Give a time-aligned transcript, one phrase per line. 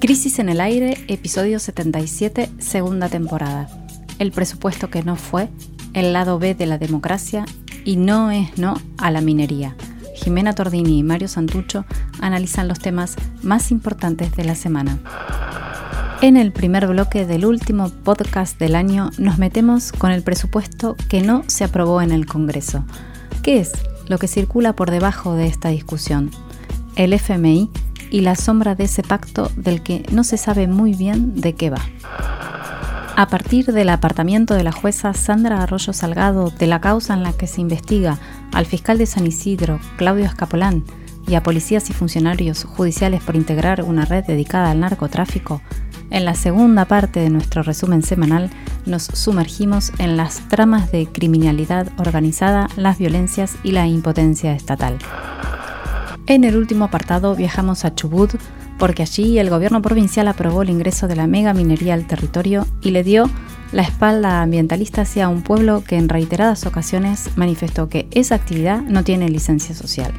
[0.00, 3.68] Crisis en el aire, episodio 77, segunda temporada.
[4.18, 5.50] El presupuesto que no fue,
[5.92, 7.44] el lado B de la democracia
[7.84, 9.76] y no es no a la minería.
[10.14, 11.84] Jimena Tordini y Mario Santucho
[12.20, 14.98] analizan los temas más importantes de la semana.
[16.20, 21.22] En el primer bloque del último podcast del año nos metemos con el presupuesto que
[21.22, 22.84] no se aprobó en el Congreso.
[23.42, 23.72] ¿Qué es
[24.08, 26.30] lo que circula por debajo de esta discusión?
[26.98, 27.70] El FMI
[28.10, 31.70] y la sombra de ese pacto del que no se sabe muy bien de qué
[31.70, 31.80] va.
[33.16, 37.32] A partir del apartamiento de la jueza Sandra Arroyo Salgado de la causa en la
[37.32, 38.18] que se investiga
[38.52, 40.82] al fiscal de San Isidro, Claudio Escapolán,
[41.28, 45.62] y a policías y funcionarios judiciales por integrar una red dedicada al narcotráfico,
[46.10, 48.50] en la segunda parte de nuestro resumen semanal
[48.86, 54.98] nos sumergimos en las tramas de criminalidad organizada, las violencias y la impotencia estatal.
[56.28, 58.34] En el último apartado viajamos a Chubut
[58.78, 62.90] porque allí el gobierno provincial aprobó el ingreso de la mega minería al territorio y
[62.90, 63.30] le dio
[63.72, 69.04] la espalda ambientalista hacia un pueblo que en reiteradas ocasiones manifestó que esa actividad no
[69.04, 70.12] tiene licencia social.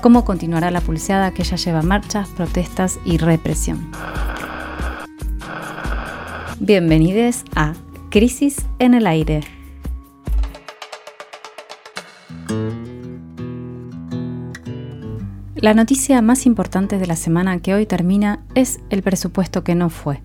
[0.00, 3.90] ¿Cómo continuará la pulseada que ya lleva marchas, protestas y represión?
[6.60, 7.74] Bienvenidos a
[8.08, 9.55] Crisis en el Aire.
[15.56, 19.88] La noticia más importante de la semana que hoy termina es el presupuesto que no
[19.88, 20.20] fue.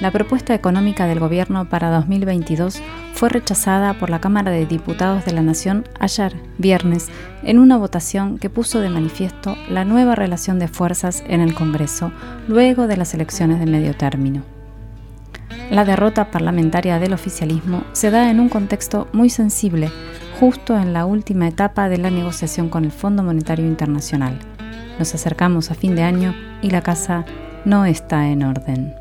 [0.00, 2.82] La propuesta económica del gobierno para 2022
[3.14, 7.06] fue rechazada por la Cámara de Diputados de la Nación ayer, viernes,
[7.44, 12.10] en una votación que puso de manifiesto la nueva relación de fuerzas en el Congreso
[12.48, 14.42] luego de las elecciones de medio término.
[15.70, 19.92] La derrota parlamentaria del oficialismo se da en un contexto muy sensible,
[20.38, 24.38] justo en la última etapa de la negociación con el Fondo Monetario Internacional.
[24.98, 27.24] Nos acercamos a fin de año y la casa
[27.64, 28.94] no está en orden.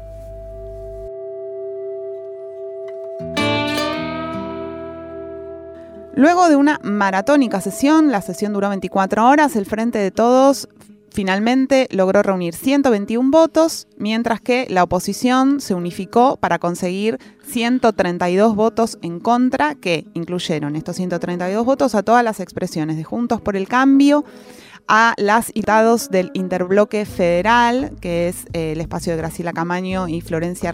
[6.16, 10.68] Luego de una maratónica sesión, la sesión duró 24 horas, el Frente de Todos
[11.12, 18.98] finalmente logró reunir 121 votos, mientras que la oposición se unificó para conseguir 132 votos
[19.02, 23.68] en contra, que incluyeron estos 132 votos a todas las expresiones de Juntos por el
[23.68, 24.26] Cambio,
[24.88, 30.22] a las citados del Interbloque Federal, que es eh, el espacio de Graciela Camaño y
[30.22, 30.72] Florencio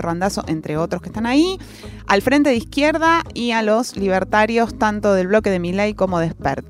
[0.00, 1.58] Randazzo, entre otros que están ahí,
[2.06, 6.30] al Frente de Izquierda y a los libertarios tanto del bloque de Miley como de
[6.30, 6.66] Spert.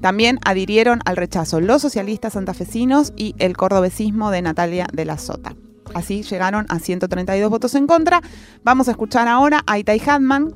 [0.00, 5.54] También adhirieron al rechazo los socialistas santafesinos y el cordobesismo de Natalia de la Sota.
[5.94, 8.22] Así llegaron a 132 votos en contra.
[8.62, 10.54] Vamos a escuchar ahora a Itai Hadman,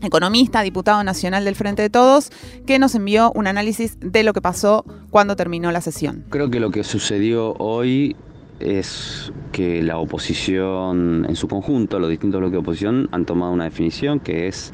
[0.00, 2.30] economista, diputado nacional del Frente de Todos,
[2.66, 6.24] que nos envió un análisis de lo que pasó cuando terminó la sesión.
[6.30, 8.16] Creo que lo que sucedió hoy
[8.60, 13.64] es que la oposición en su conjunto, los distintos bloques de oposición, han tomado una
[13.64, 14.72] definición que es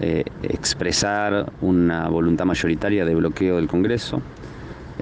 [0.00, 4.20] eh, expresar una voluntad mayoritaria de bloqueo del Congreso,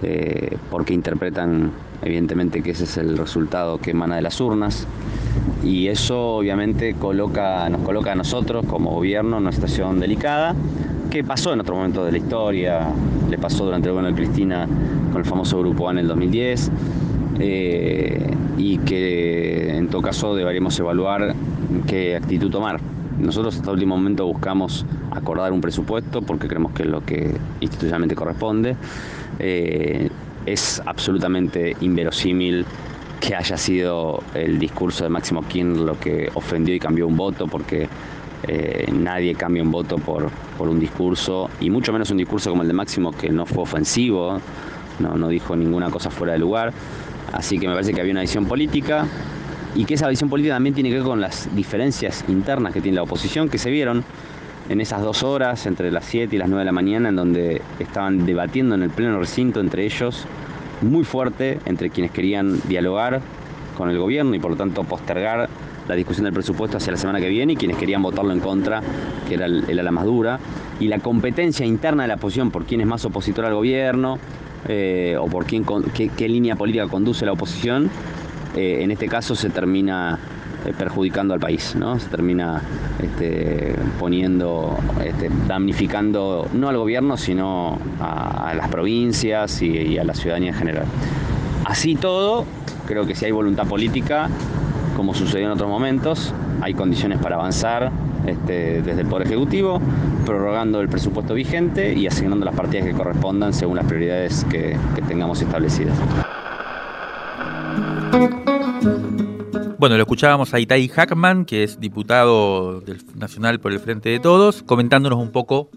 [0.03, 1.71] eh, porque interpretan
[2.03, 4.87] evidentemente que ese es el resultado que emana de las urnas,
[5.63, 10.55] y eso obviamente nos coloca a nosotros como gobierno en una situación delicada,
[11.11, 12.89] que pasó en otro momento de la historia,
[13.31, 14.67] le pasó durante el gobierno de Cristina
[15.13, 16.71] con el famoso Grupo A en el 2010,
[17.39, 21.35] eh, y que en todo caso deberíamos evaluar
[21.87, 22.81] qué actitud tomar.
[23.23, 27.35] Nosotros hasta el último momento buscamos acordar un presupuesto porque creemos que es lo que
[27.61, 28.77] institucionalmente corresponde.
[29.39, 30.11] Eh,
[30.45, 32.67] es absolutamente inverosímil
[33.21, 37.47] que haya sido el discurso de Máximo Kirchner lo que ofendió y cambió un voto,
[37.47, 37.89] porque
[38.49, 40.29] eh, nadie cambia un voto por,
[40.59, 43.63] por, un discurso, y mucho menos un discurso como el de Máximo que no fue
[43.63, 44.41] ofensivo,
[44.99, 46.73] no, no dijo ninguna cosa fuera de lugar.
[47.33, 49.07] Así que me parece que había una visión política
[49.75, 52.97] y que esa visión política también tiene que ver con las diferencias internas que tiene
[52.97, 54.05] la oposición, que se vieron
[54.69, 57.63] en esas dos horas, entre las 7 y las 9 de la mañana, en donde
[57.79, 60.25] estaban debatiendo en el pleno recinto entre ellos,
[60.83, 63.21] muy fuerte, entre quienes querían dialogar
[63.77, 65.49] con el gobierno y por lo tanto postergar
[65.89, 68.83] la discusión del presupuesto hacia la semana que viene y quienes querían votarlo en contra,
[69.29, 70.39] que era ala más dura,
[70.79, 74.19] y la competencia interna de la oposición por quién es más opositor al gobierno
[74.69, 75.65] eh, o por quién,
[75.95, 77.91] qué, qué línea política conduce la oposición,
[78.57, 80.19] eh, en este caso se termina
[80.65, 81.75] eh, perjudicando al país.
[81.99, 82.63] Se termina
[83.03, 90.51] este, poniendo, este, damnificando no al gobierno, sino a, las provincias y, a la ciudadanía
[90.51, 90.85] en general.
[91.65, 92.45] Así todo,
[92.87, 94.29] creo que si hay voluntad política,
[94.97, 97.91] como sucedió en otros momentos, hay condiciones para avanzar
[98.27, 99.81] este, desde el Poder Ejecutivo,
[100.25, 104.77] prorrogando el presupuesto vigente y asignando las partidas que correspondan según las prioridades que
[105.09, 105.97] tengamos establecidas.
[109.83, 114.21] Bueno, lo escuchábamos a Itai Hackman, que es diputado del nacional por el Frente de
[114.21, 115.71] Todos, comentándonos un poco,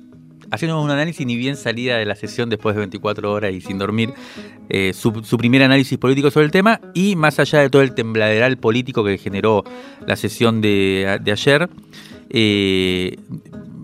[0.51, 3.79] haciéndonos un análisis ni bien salida de la sesión después de 24 horas y sin
[3.79, 4.13] dormir,
[4.69, 8.57] eh, su, primer análisis político sobre el tema y más allá de todo el tembladeral
[8.57, 9.63] político que generó
[10.05, 11.67] la sesión de, ayer.
[12.29, 13.17] Eh,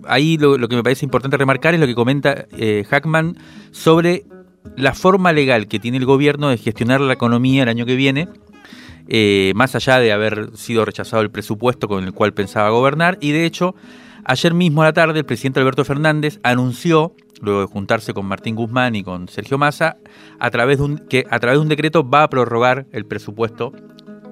[0.06, 3.36] ahí lo, que me parece importante remarcar es lo que comenta eh, Hackman
[3.72, 4.24] sobre
[4.76, 8.28] la forma legal que tiene el gobierno de gestionar la economía el año que viene
[9.08, 13.18] eh, más allá de haber sido rechazado el presupuesto con el cual pensaba gobernar.
[13.20, 13.74] Y de hecho,
[14.24, 18.54] ayer mismo a la tarde, el presidente Alberto Fernández anunció, luego de juntarse con Martín
[18.54, 19.96] Guzmán y con Sergio Massa,
[20.38, 23.72] a través de un, que a través de un decreto va a prorrogar el presupuesto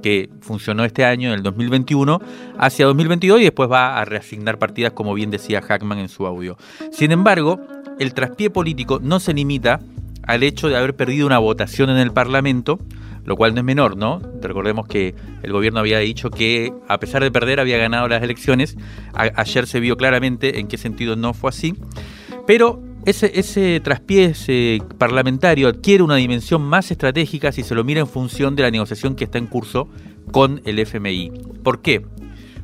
[0.01, 2.21] que funcionó este año, en el 2021,
[2.59, 6.57] hacia 2022 y después va a reasignar partidas, como bien decía Hackman en su audio.
[6.91, 7.61] Sin embargo,
[7.99, 9.81] el traspié político no se limita
[10.23, 12.79] al hecho de haber perdido una votación en el Parlamento,
[13.25, 14.21] lo cual no es menor, ¿no?
[14.41, 18.77] Recordemos que el gobierno había dicho que a pesar de perder había ganado las elecciones.
[19.15, 21.75] ayer se vio claramente en qué sentido no fue así.
[22.47, 24.35] Pero ese, ese traspié
[24.99, 29.15] parlamentario adquiere una dimensión más estratégica si se lo mira en función de la negociación
[29.15, 29.89] que está en curso
[30.33, 31.33] con el FMI.
[31.63, 32.05] ¿Por qué?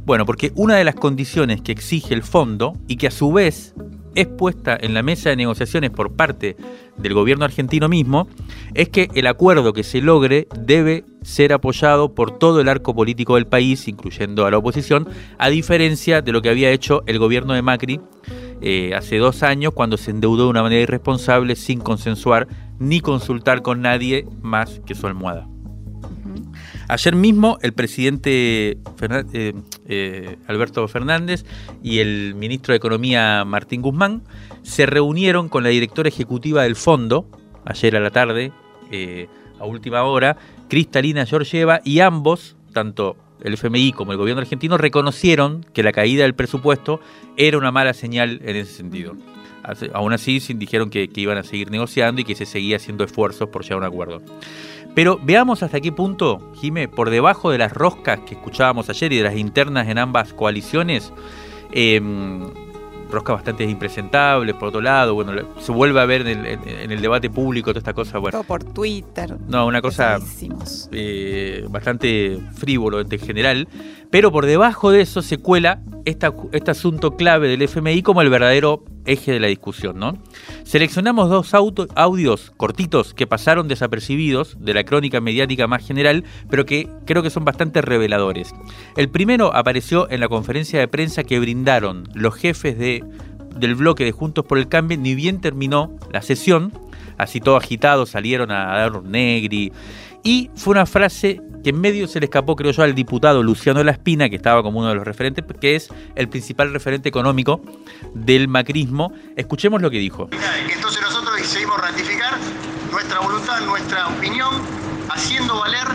[0.04, 3.74] Bueno, porque una de las condiciones que exige el fondo y que a su vez
[4.16, 6.56] es puesta en la mesa de negociaciones por parte
[6.96, 8.26] del gobierno argentino mismo
[8.74, 13.34] es que el acuerdo que se logre debe ser apoyado por todo el arco político
[13.34, 15.08] del país, incluyendo a la oposición,
[15.38, 18.00] a diferencia de lo que había hecho el gobierno de Macri
[18.62, 22.48] eh, hace dos años cuando se endeudó de una manera irresponsable sin consensuar
[22.78, 25.46] ni consultar con nadie más que su almohada.
[26.88, 28.78] Ayer mismo el presidente
[29.32, 29.52] eh,
[29.88, 31.44] eh, Alberto Fernández
[31.82, 34.22] y el ministro de Economía Martín Guzmán
[34.62, 37.26] se reunieron con la directora ejecutiva del fondo,
[37.64, 38.52] ayer a la tarde,
[38.90, 39.28] eh,
[39.60, 40.36] a última hora,
[40.68, 46.22] Cristalina Georgieva, y ambos, tanto el FMI como el gobierno argentino, reconocieron que la caída
[46.22, 47.00] del presupuesto
[47.36, 49.14] era una mala señal en ese sentido.
[49.92, 53.48] Aún así, dijeron que, que iban a seguir negociando y que se seguía haciendo esfuerzos
[53.48, 54.22] por llegar a un acuerdo.
[54.96, 59.18] Pero veamos hasta qué punto, Jime, por debajo de las roscas que escuchábamos ayer y
[59.18, 61.12] de las internas en ambas coaliciones,
[61.70, 62.40] em,
[63.10, 67.72] roscas bastante impresentables, por otro lado, bueno, se vuelve a ver en el, debate público
[67.72, 68.38] toda esta cosa, bueno.
[68.38, 69.36] Todo por Twitter.
[69.46, 70.16] No, una cosa
[70.92, 73.68] eh, bastante frívolo en general,
[74.16, 78.82] pero por debajo de eso se cuela este asunto clave del FMI como el verdadero
[79.04, 80.16] eje de la discusión, ¿no?
[80.64, 86.88] Seleccionamos dos audios cortitos que pasaron desapercibidos de la crónica mediática más general, pero que
[87.04, 88.54] creo que son bastante reveladores.
[88.96, 93.04] El primero apareció en la conferencia de prensa que brindaron los jefes de,
[93.54, 96.72] del bloque de Juntos por el Cambio, ni bien terminó la sesión,
[97.18, 99.74] así todo agitado salieron a dar un negri,
[100.26, 103.84] y fue una frase que en medio se le escapó, creo yo, al diputado Luciano
[103.84, 107.60] Laspina, que estaba como uno de los referentes, que es el principal referente económico
[108.12, 109.12] del macrismo.
[109.36, 110.28] Escuchemos lo que dijo.
[110.68, 112.32] Entonces nosotros decidimos ratificar
[112.90, 114.52] nuestra voluntad, nuestra opinión,
[115.10, 115.86] haciendo valer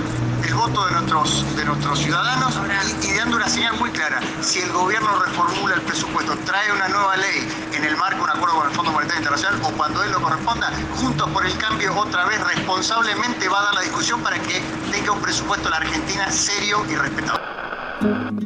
[0.52, 2.60] el voto de nuestros, de nuestros ciudadanos
[3.08, 4.20] y, dando una señal muy clara.
[4.42, 8.30] Si el gobierno reformula el presupuesto, trae una nueva ley en el marco de un
[8.32, 10.68] acuerdo con el Fondo Monetario Internacional o cuando él lo corresponda,
[10.98, 15.14] Juntos por el Cambio otra vez responsablemente va a dar la discusión para que tenga
[15.14, 17.40] un presupuesto la Argentina serio y respetado.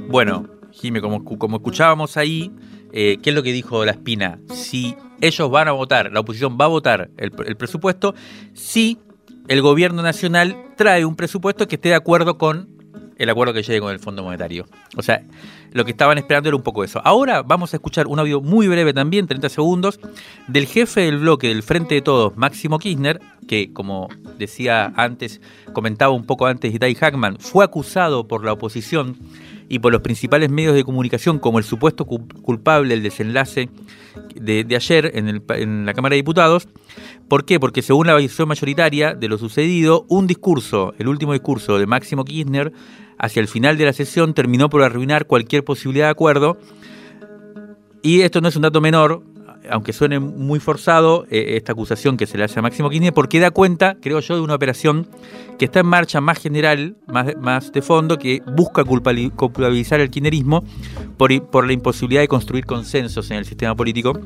[0.07, 2.51] Bueno, Jime, como, como escuchábamos ahí,
[2.93, 4.39] eh, ¿qué es lo que dijo La Espina?
[4.53, 8.13] Si ellos van a votar, la oposición va a votar el, el presupuesto,
[8.53, 8.99] si
[9.47, 12.75] el gobierno nacional trae un presupuesto que esté de acuerdo con
[13.17, 14.65] el acuerdo que llegue con el Fondo Monetario.
[14.97, 15.23] O sea,
[15.71, 17.01] lo que estaban esperando era un poco eso.
[17.03, 19.99] Ahora vamos a escuchar un audio muy breve también, 30 segundos,
[20.47, 25.41] del jefe del bloque del Frente de Todos, Máximo Kirchner, que como decía antes,
[25.73, 29.17] comentaba un poco antes Itai Hackman, fue acusado por la oposición
[29.69, 33.69] y por los principales medios de comunicación como el supuesto culpable del desenlace
[34.35, 36.67] de, ayer en, en, la Cámara de Diputados.
[37.27, 37.59] ¿Por qué?
[37.59, 42.25] Porque según la visión mayoritaria de lo sucedido, un discurso, el último discurso de Máximo
[42.25, 42.71] Kirchner,
[43.17, 46.57] hacia el final de la sesión terminó por arruinar cualquier posibilidad de acuerdo.
[48.01, 49.23] Y esto no es un dato menor,
[49.69, 53.39] aunque suene muy forzado, eh, esta acusación que se le hace a Máximo Kirchner, porque
[53.39, 55.07] da cuenta, creo yo, de una operación
[55.57, 60.63] que está en marcha más general, más, de fondo, que busca culpabilizar el kirchnerismo
[61.17, 64.19] por, por la imposibilidad de construir consensos en el sistema político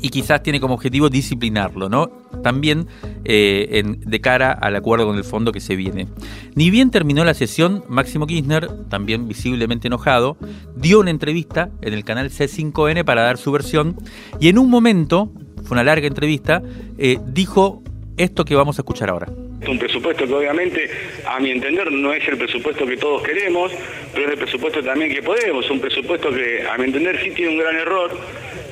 [0.00, 2.10] y quizás tiene como objetivo disciplinarlo, ¿no?
[2.42, 2.86] También
[3.24, 6.06] eh, de cara al acuerdo con el fondo que se viene.
[6.54, 10.36] Ni bien terminó la sesión, Máximo Kirchner, también visiblemente enojado,
[10.76, 13.96] dio una entrevista en el canal C5N para dar su versión
[14.40, 15.32] y en un momento,
[15.64, 16.62] fue una larga entrevista,
[16.98, 17.82] eh, dijo
[18.16, 19.28] esto que vamos a escuchar ahora.
[19.66, 20.90] Un presupuesto que obviamente,
[21.26, 23.72] a mi entender, no es el presupuesto que todos queremos,
[24.12, 25.68] pero es el presupuesto también que podemos.
[25.70, 28.10] Un presupuesto que, a mi entender, sí tiene un gran error,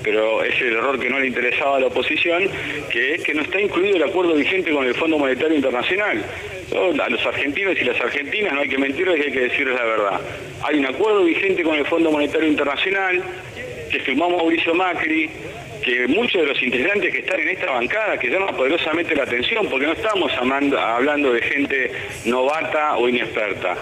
[0.05, 2.49] pero es el error que no le interesaba a la oposición,
[2.91, 6.23] que es que no está incluido el acuerdo vigente con el Fondo Monetario Internacional.
[7.01, 10.21] A los argentinos y las argentinas no hay que mentirles hay que decirles la verdad.
[10.63, 13.23] Hay un acuerdo vigente con el Fondo Monetario Internacional
[13.91, 15.31] que firmó Mauricio Macri,
[15.83, 19.69] que muchos de los integrantes que están en esta bancada, que llaman poderosamente la atención,
[19.69, 21.93] porque no estamos hablando de gente
[22.25, 23.77] novata o inexperta.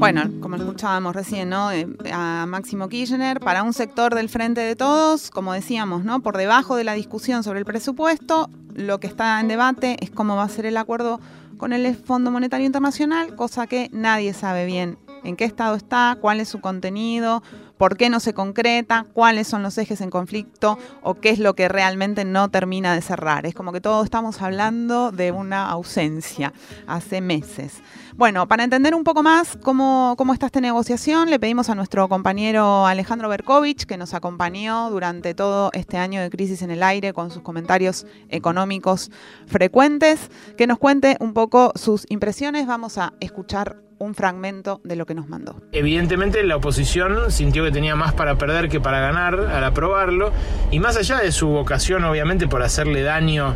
[0.00, 1.70] Bueno, como escuchábamos recién, ¿no?
[1.70, 6.20] Eh, a Máximo Kirchner, para un sector del Frente de Todos, como decíamos, ¿no?
[6.20, 10.36] Por debajo de la discusión sobre el presupuesto, lo que está en debate es cómo
[10.36, 11.20] va a ser el acuerdo
[11.58, 16.40] con el Fondo Monetario Internacional, cosa que nadie sabe bien en qué estado está, cuál
[16.40, 17.42] es su contenido,
[17.76, 21.54] por qué no se concreta, cuáles son los ejes en conflicto o qué es lo
[21.54, 23.46] que realmente no termina de cerrar.
[23.46, 26.52] Es como que todos estamos hablando de una ausencia
[26.86, 27.82] hace meses.
[28.16, 32.08] Bueno, para entender un poco más cómo, cómo está esta negociación, le pedimos a nuestro
[32.08, 37.12] compañero Alejandro Berkovich, que nos acompañó durante todo este año de crisis en el aire
[37.12, 39.10] con sus comentarios económicos
[39.46, 42.66] frecuentes, que nos cuente un poco sus impresiones.
[42.66, 45.56] Vamos a escuchar un fragmento de lo que nos mandó.
[45.72, 50.32] Evidentemente la oposición sintió que tenía más para perder que para ganar al aprobarlo
[50.70, 53.54] y más allá de su vocación obviamente por hacerle daño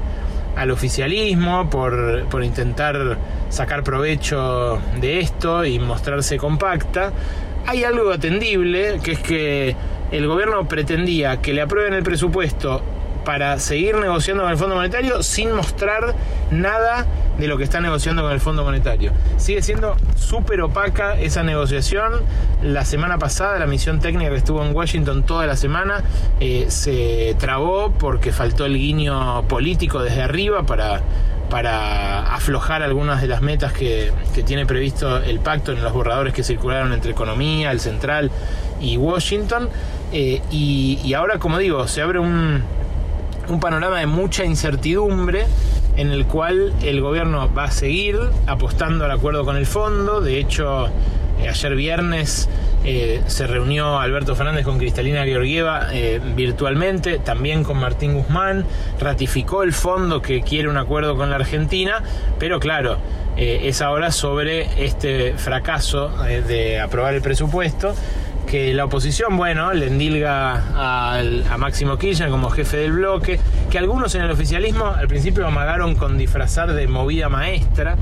[0.56, 3.18] al oficialismo, por, por intentar
[3.48, 7.12] sacar provecho de esto y mostrarse compacta,
[7.66, 9.76] hay algo atendible, que es que
[10.10, 12.82] el gobierno pretendía que le aprueben el presupuesto
[13.24, 16.14] para seguir negociando con el Fondo Monetario sin mostrar
[16.50, 17.06] nada
[17.38, 19.12] de lo que está negociando con el Fondo Monetario.
[19.36, 22.22] Sigue siendo súper opaca esa negociación.
[22.62, 26.02] La semana pasada la misión técnica que estuvo en Washington toda la semana
[26.40, 31.02] eh, se trabó porque faltó el guiño político desde arriba para,
[31.50, 34.12] para aflojar algunas de las metas que,
[34.46, 38.30] tiene previsto el pacto en los borradores que circularon entre economía, el central
[38.80, 39.68] y Washington.
[40.12, 42.62] Eh, y ahora, como digo, se abre un,
[43.48, 45.46] un panorama de mucha incertidumbre
[45.96, 50.20] en el cual el gobierno va a seguir apostando al acuerdo con el fondo.
[50.20, 50.88] De hecho,
[51.40, 52.48] eh, ayer viernes
[52.84, 58.64] eh, se reunió Alberto Fernández con Cristalina Georgieva eh, virtualmente, también con Martín Guzmán,
[59.00, 62.02] ratificó el fondo que quiere un acuerdo con la Argentina,
[62.38, 62.98] pero claro,
[63.36, 66.08] es ahora sobre este fracaso
[66.46, 67.92] de aprobar el presupuesto
[68.46, 74.14] que la oposición, bueno, le endilga a Máximo Kirchner como jefe del bloque, que algunos
[74.14, 77.96] en el oficialismo al principio amagaron con disfrazar de movida maestra,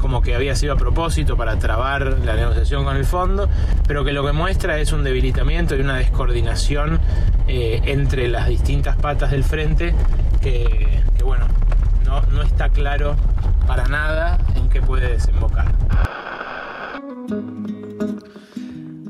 [0.00, 3.48] como que había sido a propósito para trabar la negociación con el fondo,
[3.86, 7.00] pero que lo que muestra es un debilitamiento y una descoordinación
[7.46, 9.94] eh, entre las distintas patas del frente
[10.40, 11.46] que, bueno,
[12.04, 13.16] no, no está claro
[13.66, 15.74] para nada en qué puede desembocar.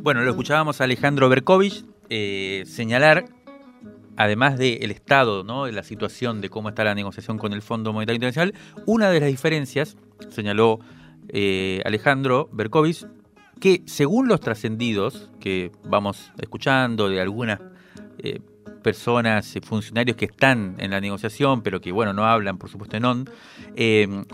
[0.01, 3.25] Bueno, lo escuchábamos a Alejandro Berkovich eh, señalar,
[4.17, 5.65] además del estado, ¿no?
[5.65, 8.55] de la situación de cómo está la negociación con el Fondo Monetario Internacional,
[8.87, 9.97] una de las diferencias,
[10.29, 10.79] señaló
[11.31, 13.07] eh, Alejandro Berkovich,
[13.59, 17.61] que según los trascendidos que vamos escuchando de algunas
[18.19, 18.39] eh,
[18.85, 23.05] personas, funcionarios que están en la negociación, pero que bueno, no hablan, por supuesto, en
[23.05, 23.31] ON,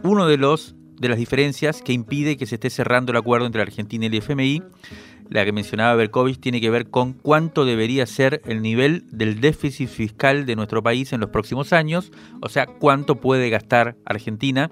[0.02, 3.62] uno de los de las diferencias que impide que se esté cerrando el acuerdo entre
[3.62, 4.62] Argentina y el FMI
[5.30, 9.88] la que mencionaba Berkovich, tiene que ver con cuánto debería ser el nivel del déficit
[9.88, 14.70] fiscal de nuestro país en los próximos años, o sea, cuánto puede gastar Argentina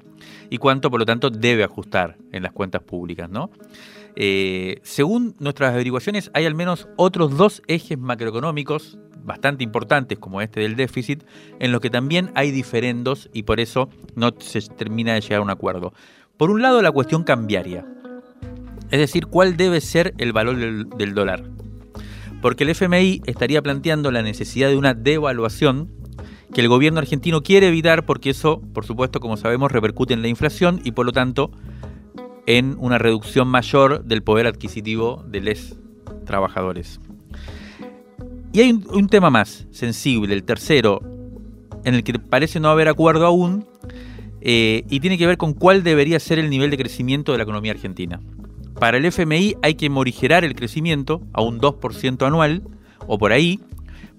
[0.50, 3.50] y cuánto, por lo tanto, debe ajustar en las cuentas públicas, ¿no?
[4.16, 10.60] Eh, según nuestras averiguaciones, hay al menos otros dos ejes macroeconómicos bastante importantes, como este
[10.60, 11.22] del déficit,
[11.60, 15.42] en los que también hay diferendos y por eso no se termina de llegar a
[15.42, 15.94] un acuerdo.
[16.36, 17.86] Por un lado, la cuestión cambiaria
[18.92, 21.44] es decir, cuál debe ser el valor del, dólar.
[22.42, 25.90] Porque el FMI estaría planteando la necesidad de una devaluación
[26.52, 30.28] que el gobierno argentino quiere evitar porque eso, por supuesto, como sabemos, repercute en la
[30.28, 31.50] inflación y por lo tanto
[32.46, 35.76] en una reducción mayor del poder adquisitivo de los
[36.24, 37.00] trabajadores.
[38.52, 41.00] Y hay un, tema más sensible, el tercero,
[41.84, 43.66] en el que parece no haber acuerdo aún,
[44.42, 47.44] eh, y tiene que ver con cuál debería ser el nivel de crecimiento de la
[47.44, 48.20] economía argentina.
[48.78, 52.62] Para el FMI hay que morigerar el crecimiento a un 2% anual
[53.06, 53.60] o por ahí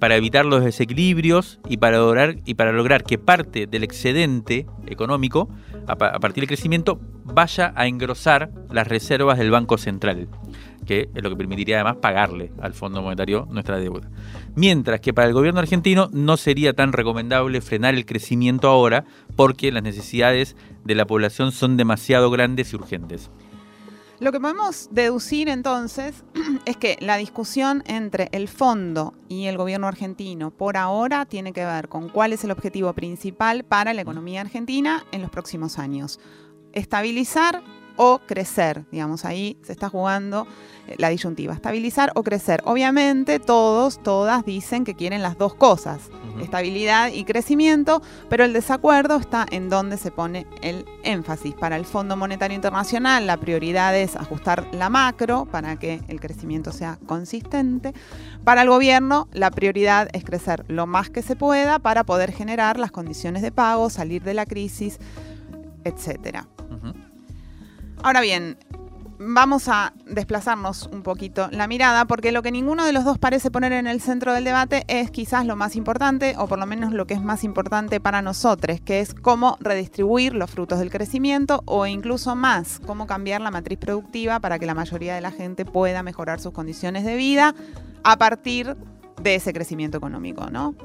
[0.04, 5.48] para evitar los desequilibrios y para lograr, y para lograr que parte del excedente económico,
[5.88, 10.28] a, a partir del crecimiento, vaya a engrosar las reservas del Banco Central,
[10.86, 14.10] que es lo que permitiría además pagarle al Fondo Monetario nuestra deuda.
[14.56, 19.06] Mientras que para el gobierno argentino no sería tan recomendable frenar el crecimiento ahora
[19.38, 23.32] porque las necesidades de la población son demasiado grandes y urgentes.
[24.24, 26.24] Lo que podemos deducir entonces
[26.66, 31.66] es que la discusión entre el fondo y el gobierno argentino por ahora tiene que
[31.66, 36.22] ver con cuál es el objetivo principal para la economía argentina en los próximos años.
[36.72, 37.62] Estabilizar
[37.96, 40.48] o crecer, digamos, ahí se está jugando
[40.88, 42.62] eh, la disyuntiva, estabilizar o crecer.
[42.66, 46.10] Obviamente todos, todas dicen que quieren las dos cosas,
[46.42, 51.54] estabilidad y crecimiento, pero el desacuerdo está en dónde se pone el énfasis.
[51.54, 56.72] Para el Fondo Monetario Internacional la prioridad es ajustar la macro para que el crecimiento
[56.72, 57.94] sea consistente.
[58.44, 62.80] Para el gobierno la prioridad es crecer lo más que se pueda para poder generar
[62.80, 65.00] las condiciones de pago, salir de la crisis,
[65.84, 66.48] etcétera.
[68.04, 68.58] Ahora bien,
[69.18, 73.50] vamos a desplazarnos un poquito la mirada porque lo que ninguno de los dos parece
[73.50, 76.92] poner en el centro del debate es quizás lo más importante o por lo menos
[76.92, 81.64] lo que es más importante para nosotros, que es cómo redistribuir los frutos del crecimiento
[81.66, 85.64] o incluso más, cómo cambiar la matriz productiva para que la mayoría de la gente
[85.64, 87.56] pueda mejorar sus condiciones de vida
[88.04, 88.76] a partir
[89.22, 90.76] de ese crecimiento económico, ¿no?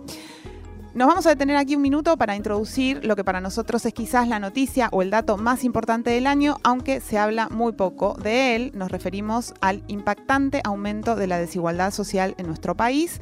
[0.95, 4.26] Nos vamos a detener aquí un minuto para introducir lo que para nosotros es quizás
[4.26, 8.57] la noticia o el dato más importante del año, aunque se habla muy poco de
[8.57, 8.73] él.
[8.75, 13.21] Nos referimos al impactante aumento de la desigualdad social en nuestro país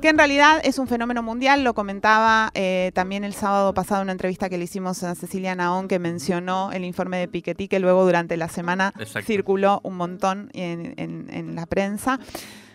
[0.00, 4.06] que en realidad es un fenómeno mundial, lo comentaba eh, también el sábado pasado en
[4.06, 7.80] una entrevista que le hicimos a Cecilia Naón, que mencionó el informe de Piketty, que
[7.80, 8.92] luego durante la semana
[9.24, 12.20] circuló un montón en la prensa.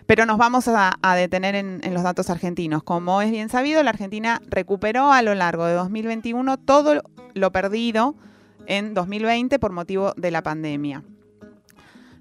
[0.06, 2.84] Pero nos vamos a, detener en, los datos argentinos.
[2.84, 7.02] Como es bien sabido, la Argentina recuperó a lo largo de 2021 todo
[7.34, 8.16] lo perdido
[8.66, 11.04] en 2020 por motivo de la pandemia.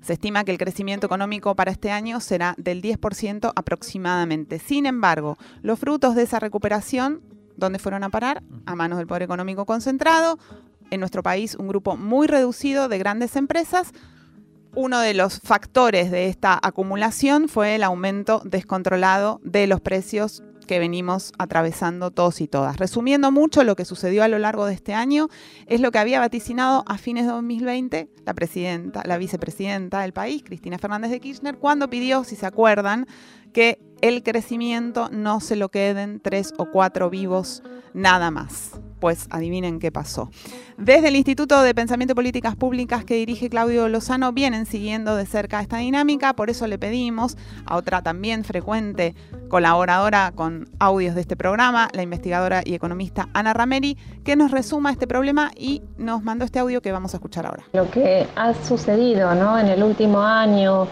[0.00, 4.58] Se estima que el crecimiento económico para este año será del 10% aproximadamente.
[4.58, 7.20] Sin embargo, los frutos de esa recuperación,
[7.56, 8.42] ¿dónde fueron a parar?
[8.66, 10.38] A manos del poder económico concentrado.
[10.90, 13.92] En nuestro país, un grupo muy reducido de grandes empresas
[14.74, 20.78] uno de los factores de esta acumulación fue el aumento descontrolado de los precios que
[20.78, 22.78] venimos atravesando todos y todas.
[22.78, 25.28] Resumiendo mucho lo que sucedió a lo largo de este año,
[25.66, 28.34] es lo que había vaticinado a fines de 2020 la
[29.04, 33.06] la vicepresidenta del país, Cristina Fernández de Kirchner, cuando pidió, si se acuerdan,
[33.52, 39.80] que el crecimiento no se lo queden tres o cuatro vivos nada más pues adivinen
[39.80, 40.30] qué pasó.
[40.78, 45.26] Desde el Instituto de Pensamiento y Políticas Públicas que dirige Claudio Lozano vienen siguiendo de
[45.26, 47.36] cerca esta dinámica, por eso le pedimos
[47.66, 49.16] a otra también frecuente
[49.48, 54.92] colaboradora con audios de este programa, la investigadora y economista Ana Rameri, que nos resuma
[54.92, 57.64] este problema y nos mandó este audio que vamos a escuchar ahora.
[57.72, 59.58] Lo que ha sucedido ¿no?
[59.58, 60.86] en el último año,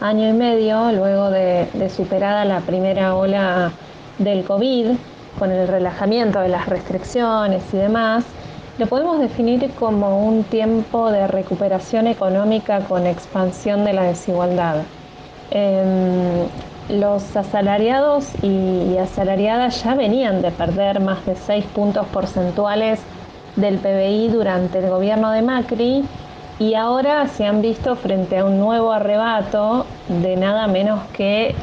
[0.00, 3.70] año y medio, luego de, de superada la primera ola
[4.18, 4.96] del COVID,
[5.38, 8.24] con el relajamiento de las restricciones y demás,
[8.78, 14.82] lo podemos definir como un tiempo de recuperación económica con expansión de la desigualdad.
[15.50, 16.46] Em,
[16.88, 23.00] los asalariados y asalariadas ya venían de perder más de 6 puntos porcentuales
[23.56, 26.04] del PBI durante el gobierno de Macri
[26.60, 31.54] y ahora se han visto frente a un nuevo arrebato de nada menos que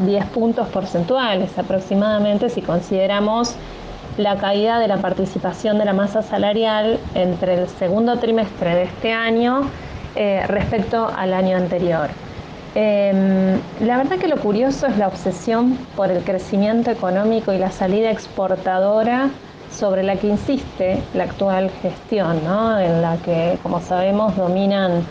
[0.00, 3.54] 10 eh, puntos porcentuales aproximadamente si consideramos
[4.18, 9.10] la caída de la participación de la masa salarial entre el segundo trimestre de este
[9.10, 9.62] año
[10.14, 12.10] eh, respecto al año anterior.
[12.74, 17.70] Em, la verdad que lo curioso es la obsesión por el crecimiento económico y la
[17.70, 19.30] salida exportadora
[19.70, 25.04] sobre la que insiste la actual gestión, en la que, como sabemos, dominan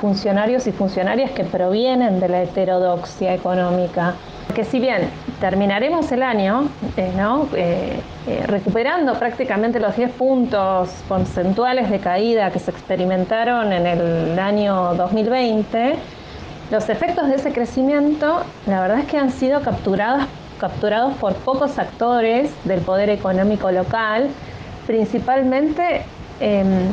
[0.00, 4.14] funcionarios y funcionarias que provienen de la heterodoxia económica.
[4.54, 7.10] Que si bien terminaremos el año eh,
[7.54, 14.38] eh, eh, recuperando prácticamente los 10 puntos porcentuales de caída que se experimentaron en el
[14.38, 15.96] año 2020,
[16.70, 20.24] los efectos de ese crecimiento la verdad es que han sido capturados
[20.58, 24.28] capturados por pocos actores del poder económico local,
[24.86, 26.02] principalmente
[26.40, 26.90] em,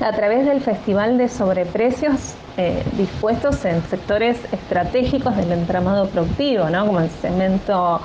[0.00, 7.00] a través del Festival de Sobreprecios eh, dispuestos en sectores estratégicos del entramado productivo, como
[7.00, 8.00] el cemento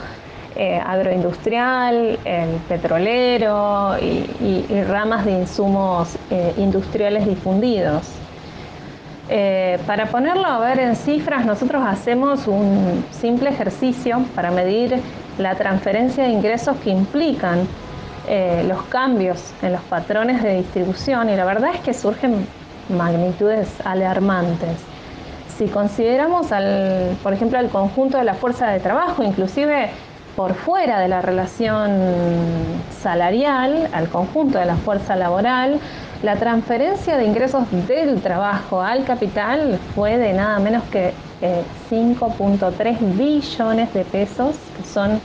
[0.55, 8.20] eh, agroindustrial, el petrolero y, ramas de insumos eh, industriales difundidos.
[9.33, 14.99] Eh, para ponerlo a ver en cifras, nosotros hacemos un simple ejercicio para medir
[15.37, 17.65] la transferencia de ingresos que implican
[18.27, 22.45] eh, los cambios en los patrones de distribución y la verdad es que surgen
[22.89, 24.77] magnitudes alarmantes.
[25.57, 26.47] Si consideramos,
[27.23, 29.91] por ejemplo, el conjunto de la fuerza de trabajo, inclusive
[30.35, 31.91] por fuera de la relación
[33.01, 35.79] salarial, al conjunto de la fuerza laboral,
[36.23, 41.13] la transferencia de ingresos del trabajo al capital fue de nada menos que
[41.89, 45.19] 5.3 eh, billones de pesos, que son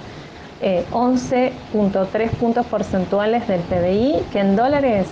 [0.62, 5.06] 11.3 eh, puntos porcentuales del PBI, que en dólares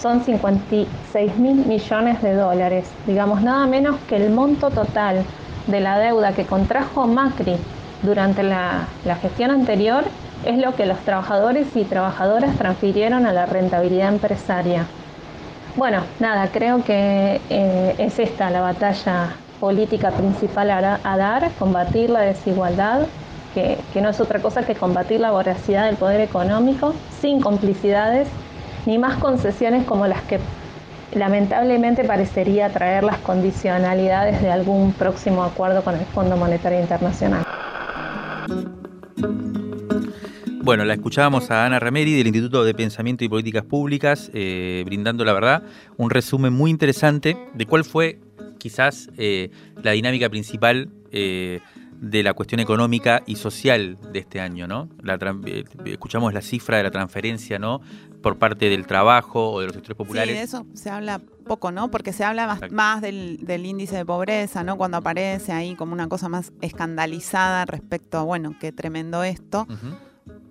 [0.00, 5.24] son 56 mil millones de dólares, digamos nada menos que el monto total
[5.66, 7.56] de la deuda que contrajo Macri
[8.02, 8.86] durante la,
[9.20, 10.04] gestión anterior
[10.44, 14.86] es lo que los trabajadores y trabajadoras transfirieron a la rentabilidad empresaria.
[15.76, 22.20] Bueno, nada, creo que eh, es esta la batalla política principal a, dar, combatir la
[22.20, 23.02] desigualdad,
[23.52, 28.26] que, que no es otra cosa que combatir la voracidad del poder económico sin complicidades
[28.86, 30.38] ni más concesiones como las que
[31.12, 37.44] lamentablemente parecería traer las condicionalidades de algún próximo acuerdo con el Fondo Monetario Internacional.
[40.66, 45.24] Bueno, la escuchábamos a Ana Rameri del Instituto de Pensamiento y Políticas Públicas, eh, brindando
[45.24, 45.62] la verdad
[45.96, 48.18] un resumen muy interesante de cuál fue
[48.58, 51.60] quizás eh, la dinámica principal eh,
[52.00, 54.88] de la cuestión económica y social de este año, ¿no?
[55.84, 57.80] escuchamos la cifra de la transferencia, ¿no?
[58.20, 60.34] Por parte del trabajo o de los sectores populares.
[60.34, 61.92] Sí, de eso se habla poco, ¿no?
[61.92, 64.76] Porque se habla más, del, índice de pobreza, ¿no?
[64.76, 69.68] Cuando aparece ahí como una cosa más escandalizada respecto a, bueno, qué tremendo esto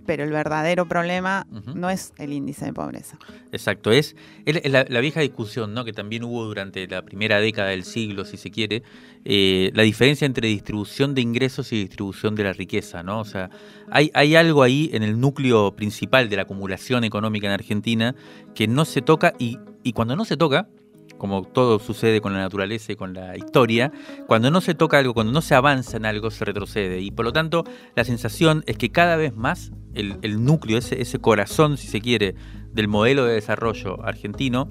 [0.05, 3.17] pero el verdadero problema no es el índice de pobreza.
[3.51, 4.15] Exacto, es,
[4.45, 5.85] la, vieja discusión ¿no?
[5.85, 8.83] que también hubo durante la primera década del siglo, si se quiere,
[9.23, 13.03] eh, la diferencia entre distribución de ingresos y distribución de la riqueza.
[13.03, 13.19] ¿no?
[13.19, 13.49] O sea,
[13.89, 18.15] hay, hay algo ahí en el núcleo principal de la acumulación económica en Argentina
[18.53, 20.67] que no se toca y, y cuando no se toca,
[21.17, 23.91] como todo sucede con la naturaleza y con la historia,
[24.27, 27.01] cuando no se toca algo, cuando no se avanza en algo, se retrocede.
[27.01, 27.63] Y por lo tanto,
[27.95, 32.35] la sensación es que cada vez más el, núcleo, ese, ese corazón, si se quiere,
[32.73, 34.67] del modelo de desarrollo argentino,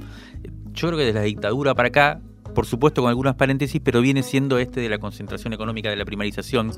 [0.73, 2.21] yo creo que desde la dictadura para acá
[2.55, 6.05] por supuesto con algunas paréntesis, pero viene siendo este de la concentración económica, de la
[6.05, 6.73] primarización,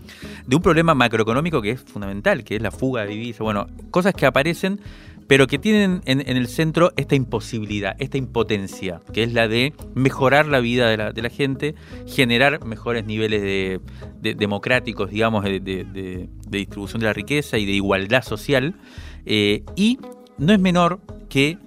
[0.46, 4.14] de un problema macroeconómico que es fundamental, que es la fuga de divisas, bueno, cosas
[4.14, 4.80] que aparecen
[5.26, 10.46] pero que tienen en, el centro esta imposibilidad, esta impotencia, que es la de mejorar
[10.46, 11.74] la vida de la, gente,
[12.06, 18.76] generar mejores niveles de, democráticos, digamos, de, distribución de la riqueza y de igualdad social.
[19.24, 19.98] Eh, y
[20.38, 21.58] no es menor que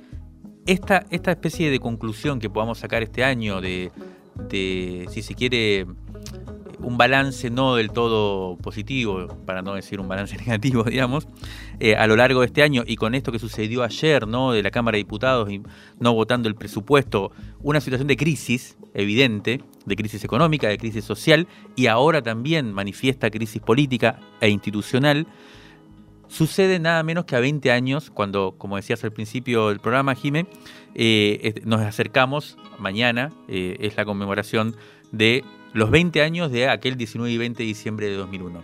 [0.66, 3.92] esta, esta especie de conclusión que podamos sacar este año de,
[4.50, 5.86] si se quiere,
[6.82, 11.28] un balance no del todo positivo, para no decir un balance negativo, digamos,
[11.80, 14.52] eh, a lo largo de este año y con esto que sucedió ayer, ¿no?
[14.52, 15.62] De la Cámara de Diputados y
[16.00, 21.48] no votando el presupuesto, una situación de crisis evidente, de crisis económica, de crisis social
[21.76, 25.28] y ahora también manifiesta crisis política e institucional.
[26.28, 30.46] Sucede nada menos que a 20 años, cuando, como decías al principio del programa, Jime,
[30.94, 34.76] eh, nos acercamos, mañana eh, es la conmemoración
[35.12, 38.64] de los 20 años de aquel 19 y 20 de diciembre de 2001.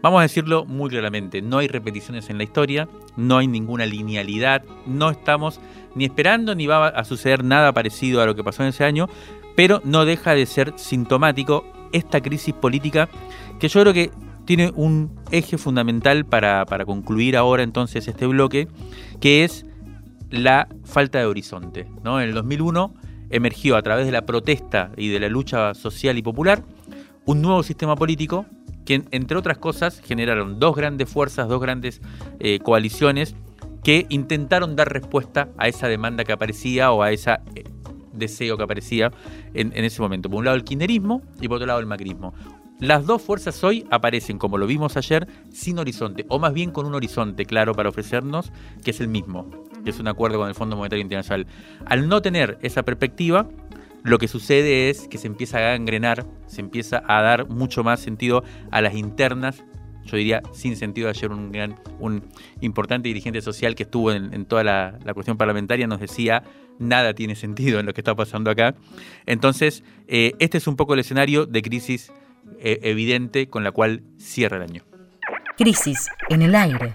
[0.00, 4.62] Vamos a decirlo muy claramente, no hay repeticiones en la historia, no hay ninguna linealidad,
[4.86, 5.60] no estamos
[5.96, 9.08] ni esperando ni va a suceder nada parecido a lo que pasó en ese año,
[9.56, 13.08] pero no deja de ser sintomático esta crisis política
[13.58, 14.12] que yo creo que
[14.44, 18.68] tiene un eje fundamental para, para concluir ahora entonces este bloque,
[19.20, 19.66] que es
[20.30, 21.86] la falta de horizonte.
[22.04, 22.20] ¿no?
[22.20, 22.94] En el 2001
[23.30, 26.62] emergió a través de la protesta y de la lucha social y popular
[27.24, 28.46] un nuevo sistema político
[28.84, 32.00] que, entre otras cosas, generaron dos grandes fuerzas, dos grandes
[32.40, 33.34] eh, coaliciones
[33.84, 37.64] que intentaron dar respuesta a esa demanda que aparecía o a ese eh,
[38.14, 39.12] deseo que aparecía
[39.52, 40.30] en, en, ese momento.
[40.30, 42.32] Por un lado el kirchnerismo y por otro lado el macrismo.
[42.80, 46.86] Las dos fuerzas hoy aparecen, como lo vimos ayer, sin horizonte, o más bien con
[46.86, 48.52] un horizonte claro para ofrecernos,
[48.84, 49.50] que es el mismo,
[49.84, 51.46] que es un acuerdo con el Fondo Monetario Internacional.
[51.86, 53.48] Al no tener esa perspectiva,
[54.02, 58.00] lo que sucede es que se empieza a gangrenar, se empieza a dar mucho más
[58.00, 59.64] sentido a las internas.
[60.04, 61.08] Yo diría sin sentido.
[61.10, 62.24] Ayer un gran, un
[62.60, 66.42] importante dirigente social que estuvo en, toda la, cuestión parlamentaria nos decía
[66.78, 68.74] nada tiene sentido en lo que está pasando acá.
[69.26, 72.12] Entonces, eh, este es un poco el escenario de crisis
[72.60, 74.84] eh, evidente con la cual cierra el año.
[75.56, 76.94] Crisis en el aire.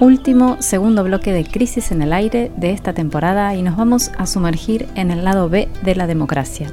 [0.00, 4.24] Último, segundo bloque de Crisis en el Aire de esta temporada y nos vamos a
[4.24, 6.72] sumergir en el lado B de la democracia.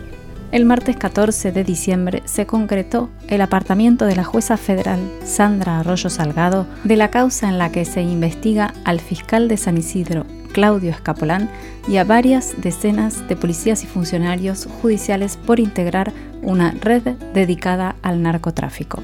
[0.54, 6.10] El martes 14 de diciembre se concretó el apartamiento de la jueza federal Sandra Arroyo
[6.10, 10.92] Salgado de la causa en la que se investiga al fiscal de San Isidro, Claudio
[10.92, 11.50] Escapolán,
[11.90, 16.14] y a varias decenas de policías y funcionarios judiciales por integrar
[16.44, 19.04] una red dedicada al narcotráfico.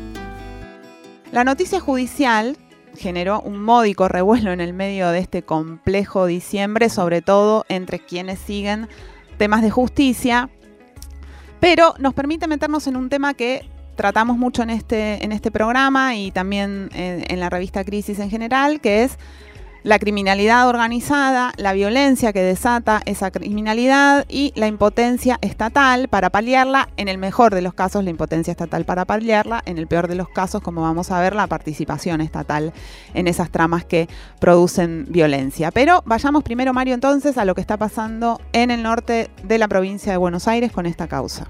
[1.33, 2.55] La noticia judicial
[2.95, 8.39] generó un módico revuelo en el medio de este complejo diciembre, sobre todo entre quienes
[8.39, 8.87] siguen
[9.37, 10.49] temas de justicia,
[11.59, 16.15] pero nos permite meternos en un tema que tratamos mucho en este, en este programa
[16.15, 19.17] y también en, en la revista Crisis en general, que es
[19.83, 26.89] la criminalidad organizada, la violencia que desata esa criminalidad y la impotencia estatal para paliarla,
[26.95, 30.15] en el mejor de los casos la impotencia estatal para paliarla, en el peor de
[30.15, 32.73] los casos, como vamos a ver, la participación estatal
[33.13, 34.07] en esas tramas que
[34.39, 35.71] producen violencia.
[35.71, 39.67] Pero vayamos primero, Mario, entonces a lo que está pasando en el norte de la
[39.67, 41.47] provincia de Buenos Aires con esta causa.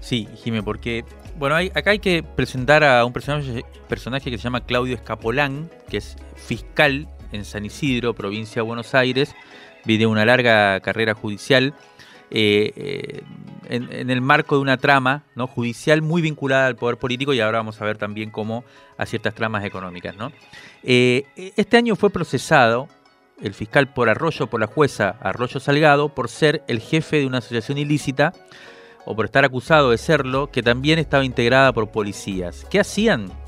[0.00, 1.04] Sí, Jimé, porque
[1.38, 6.16] bueno, acá hay que presentar a un personaje que se llama Claudio Escapolán, que es
[6.36, 9.34] fiscal en San Isidro, provincia de Buenos Aires,
[9.84, 11.74] viene una larga carrera judicial.
[12.30, 13.22] Eh, eh,
[13.68, 15.46] en, el marco de una trama ¿no?
[15.46, 18.64] judicial muy vinculada al poder político y ahora vamos a ver también cómo
[18.98, 20.16] a ciertas tramas económicas.
[20.16, 20.32] ¿no?
[20.82, 21.24] Eh,
[21.56, 22.88] este año fue procesado
[23.40, 27.38] el fiscal por Arroyo, por la jueza Arroyo Salgado, por ser el jefe de una
[27.38, 28.32] asociación ilícita
[29.04, 32.66] o por estar acusado de serlo, que también estaba integrada por policías.
[32.70, 33.43] ¿Qué hacían?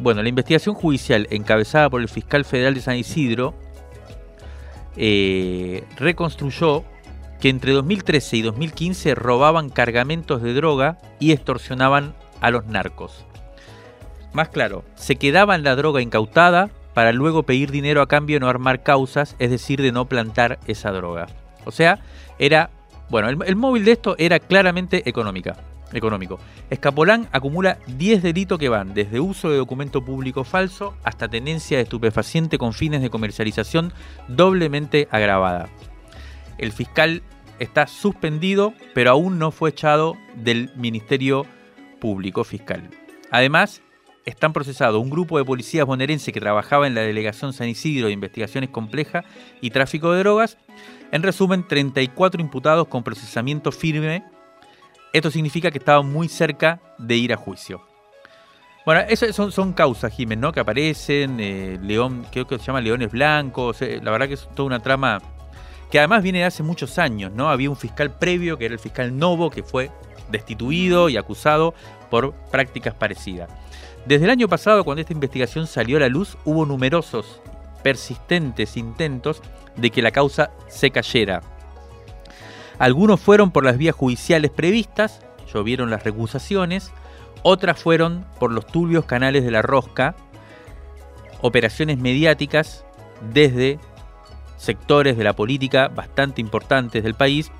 [0.00, 3.54] Bueno, la investigación judicial encabezada por el fiscal federal de San Isidro
[4.96, 6.84] eh, reconstruyó
[7.40, 13.24] que entre 2013 y 2015 robaban cargamentos de droga y extorsionaban a los narcos.
[14.32, 18.48] Más claro, se quedaban la droga incautada para luego pedir dinero a cambio de no
[18.48, 21.26] armar causas, es decir, de no plantar esa droga.
[21.64, 22.00] O sea,
[22.38, 22.70] era,
[23.08, 25.56] bueno, el móvil de esto era claramente económica
[25.92, 26.38] económico.
[26.70, 31.84] Escapolán acumula 10 delitos que van desde uso de documento público falso hasta tenencia de
[31.84, 33.92] estupefaciente con fines de comercialización
[34.28, 35.68] doblemente agravada.
[36.58, 37.22] El fiscal
[37.58, 41.46] está suspendido, pero aún no fue echado del Ministerio
[42.00, 42.90] Público Fiscal.
[43.30, 43.82] Además,
[44.24, 48.12] están procesados un grupo de policías bonaerenses que trabajaba en la Delegación San Isidro de
[48.12, 49.24] Investigaciones Complejas
[49.60, 50.58] y Tráfico de Drogas.
[51.12, 54.24] En resumen, 34 imputados con procesamiento firme
[55.12, 57.82] esto significa que estaba muy cerca de ir a juicio.
[58.84, 60.52] Bueno, esas son, causas, Jiménez, ¿no?
[60.52, 64.48] Que aparecen, eh, León, creo que se llama Leones Blancos, eh, la verdad que es
[64.54, 65.20] toda una trama
[65.90, 67.50] que además viene de hace muchos años, ¿no?
[67.50, 69.90] Había un fiscal previo, que era el fiscal Novo, que fue
[70.30, 71.74] destituido y acusado
[72.10, 73.50] por prácticas parecidas.
[74.06, 77.40] Desde el año pasado, cuando esta investigación salió a la luz, hubo numerosos,
[77.82, 79.42] persistentes intentos
[79.76, 81.42] de que la causa se cayera.
[82.78, 85.20] Algunos fueron por las vías judiciales previstas,
[85.52, 86.92] llovieron las recusaciones,
[87.42, 90.14] otras fueron por los turbios canales de la rosca,
[91.40, 92.84] operaciones mediáticas
[93.32, 93.78] desde
[94.56, 97.50] sectores de la política bastante importantes del país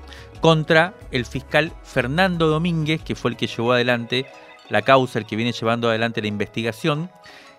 [0.41, 4.25] contra el fiscal Fernando Domínguez, que fue el que llevó adelante
[4.69, 7.09] la causa, el que viene llevando adelante la investigación,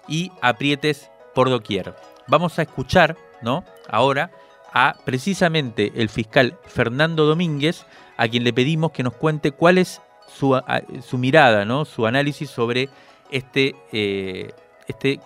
[0.09, 1.95] y aprietes por doquier.
[2.27, 3.65] Vamos a escuchar, ¿no?
[3.89, 4.31] Ahora
[4.73, 7.85] a precisamente el fiscal Fernando Domínguez,
[8.17, 10.59] a quien le pedimos que nos cuente cuál es su,
[11.07, 11.85] su mirada, ¿no?
[11.85, 12.89] su análisis sobre
[13.31, 14.51] este, eh,
[14.89, 15.21] este eh,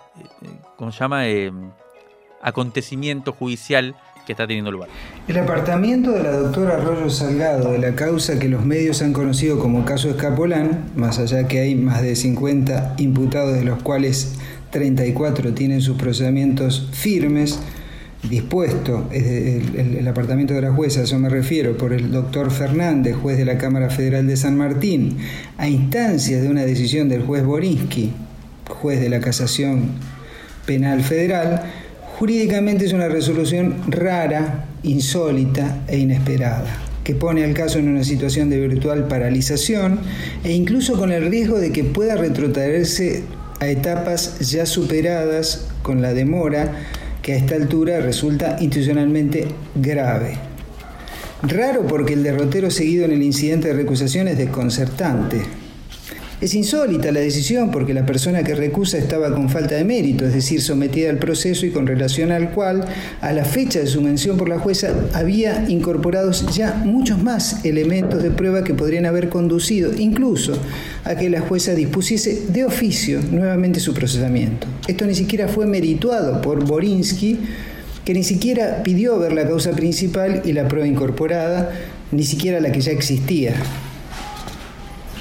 [0.76, 1.26] ¿cómo se llama?
[1.26, 1.50] Eh,
[2.42, 4.88] acontecimiento judicial que está teniendo lugar.
[5.28, 9.59] El apartamiento de la doctora Arroyo Salgado de la causa que los medios han conocido
[9.59, 14.38] como caso Escapolán, más allá que hay más de 50 imputados de los cuales
[14.70, 17.61] 34 tienen sus procedimientos firmes,
[18.28, 23.16] dispuesto, el, el, apartamento de la jueza, a eso me refiero, por el doctor Fernández,
[23.16, 25.18] juez de la Cámara Federal de San Martín,
[25.58, 28.12] a instancias de una decisión del juez Borinsky,
[28.68, 29.90] juez de la Casación
[30.66, 31.62] Penal Federal,
[32.18, 38.48] jurídicamente es una resolución rara, insólita e inesperada que pone al caso en una situación
[38.48, 40.00] de virtual paralización
[40.42, 43.24] e incluso con el riesgo de que pueda retrotraerse
[43.60, 46.72] a etapas ya superadas con la demora
[47.24, 50.37] que a esta altura resulta institucionalmente grave.
[51.42, 55.63] Raro porque el derrotero seguido en el incidente de recusación es desconcertante.
[56.40, 60.35] Es insólita la decisión porque la persona que recusa estaba con falta de mérito, es
[60.35, 62.85] decir, sometida al proceso y con relación al cual,
[63.20, 68.23] a la fecha de su mención por la jueza, había incorporados ya muchos más elementos
[68.23, 70.59] de prueba que podrían haber conducido incluso
[71.05, 74.66] a que la jueza dispusiese de oficio nuevamente su procesamiento.
[74.88, 77.38] Esto ni siquiera fue merituado por Borinsky,
[78.05, 81.70] que ni siquiera pidió ver la causa principal y la prueba incorporada,
[82.12, 83.55] ni siquiera la que ya existía.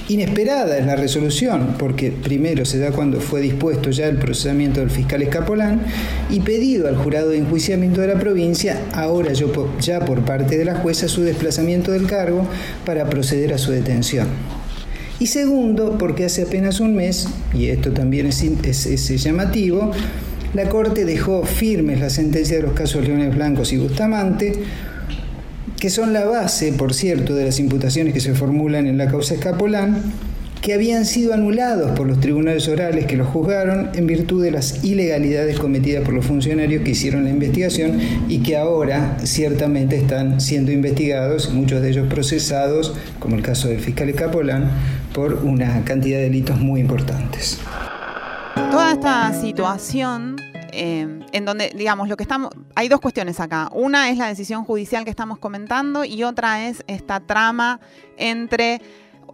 [0.10, 4.90] Inesperada es la resolución, porque primero se da cuando fue dispuesto ya el procesamiento del
[4.90, 5.82] fiscal Escapolán
[6.30, 10.76] y pedido al jurado de enjuiciamiento de la provincia, ahora ya por parte de la
[10.76, 12.46] jueza, su desplazamiento del cargo
[12.86, 14.28] para proceder a su detención.
[15.20, 18.44] Y segundo, porque hace apenas un mes, y esto también es,
[18.86, 19.92] es llamativo,
[20.54, 24.54] la Corte dejó firmes la sentencia de los casos Leones Blancos y Bustamante,
[25.84, 29.34] que son la base, por cierto, de las imputaciones que se formulan en la causa
[29.34, 30.02] Escapolán,
[30.62, 34.82] que habían sido anulados por los tribunales orales que los juzgaron en virtud de las
[34.86, 40.72] ilegalidades cometidas por los funcionarios que hicieron la investigación y que ahora ciertamente están siendo
[40.72, 44.72] investigados, muchos de ellos procesados, como el caso del fiscal Escapolán,
[45.14, 47.60] por una cantidad de delitos muy importantes.
[48.72, 50.38] Toda esta situación
[50.76, 53.70] Em, en donde, digamos, lo que estamos, hay dos cuestiones acá.
[53.74, 57.80] Una es la decisión judicial que estamos comentando y otra es esta trama
[58.18, 58.82] entre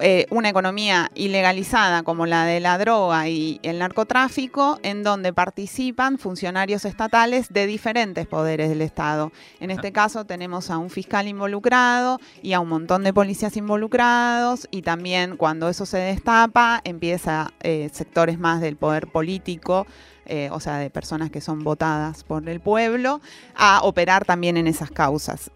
[0.01, 6.17] eh, una economía ilegalizada como la de la droga y el narcotráfico, en donde participan
[6.17, 9.31] funcionarios estatales de diferentes poderes del Estado.
[9.61, 14.67] En este caso tenemos a un fiscal involucrado y a un montón de policías involucrados
[14.71, 19.85] y también cuando eso se destapa empieza eh, sectores más del poder político
[20.29, 23.19] eh, o sea, de personas que son votadas por el pueblo,
[23.55, 25.51] a operar también en esas causas.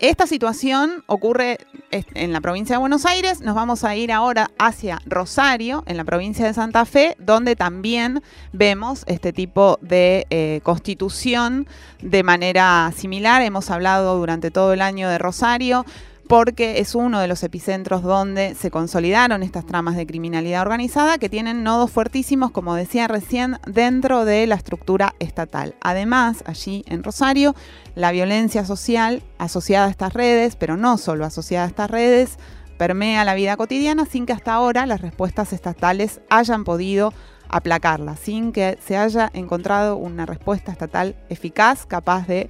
[0.00, 1.58] Esta situación ocurre
[1.90, 3.42] en la provincia de Buenos Aires.
[3.42, 8.22] Nos vamos a ir ahora hacia Rosario, en la provincia de Santa Fe, donde también
[8.54, 11.68] vemos este tipo de eh, constitución
[12.00, 13.42] de manera similar.
[13.42, 15.84] Hemos hablado durante todo el año de Rosario
[16.30, 21.28] porque es uno de los epicentros donde se consolidaron estas tramas de criminalidad organizada que
[21.28, 25.74] tienen nodos fuertísimos, como decía recién, dentro de la estructura estatal.
[25.80, 27.56] Además, allí en Rosario,
[27.96, 32.38] la violencia social asociada a estas redes, pero no solo asociada a estas redes,
[32.78, 37.12] permea la vida cotidiana sin que hasta ahora las respuestas estatales hayan podido
[37.48, 42.48] aplacarla, sin que se haya encontrado una respuesta estatal eficaz capaz de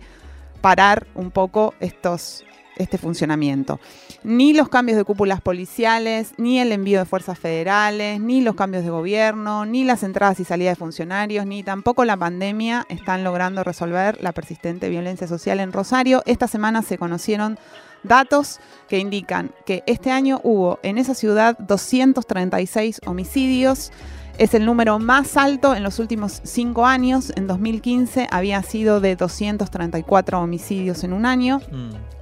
[0.61, 2.45] parar un poco estos
[2.81, 3.81] este funcionamiento.
[4.23, 8.85] Ni los cambios de cúpulas policiales, ni el envío de fuerzas federales, ni los cambios
[8.85, 13.65] de gobierno, ni las entradas y salidas de funcionarios, ni tampoco la pandemia están logrando
[13.65, 16.23] resolver la persistente violencia social en Rosario.
[16.27, 17.59] Esta semana se conocieron
[18.03, 23.93] datos que indican que este año hubo en esa ciudad 236 homicidios.
[24.39, 27.33] Es el número más alto en los últimos cinco años.
[27.37, 31.61] En 2015 había sido de 234 homicidios en un año.
[31.71, 32.20] Mm.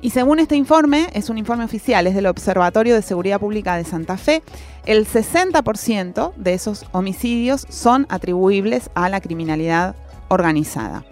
[0.00, 3.84] Y según este informe, es un informe oficial, es del Observatorio de Seguridad Pública de
[3.84, 4.42] Santa Fe,
[4.86, 9.96] el 60% de esos homicidios son atribuibles a la criminalidad
[10.28, 11.04] organizada.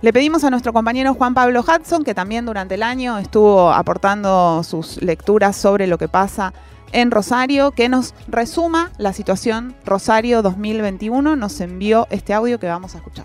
[0.00, 4.62] Le pedimos a nuestro compañero Juan Pablo Hudson, que también durante el año estuvo aportando
[4.62, 6.52] sus lecturas sobre lo que pasa
[6.92, 11.34] en Rosario, que nos resuma la situación Rosario 2021.
[11.34, 13.24] Nos envió este audio que vamos a escuchar.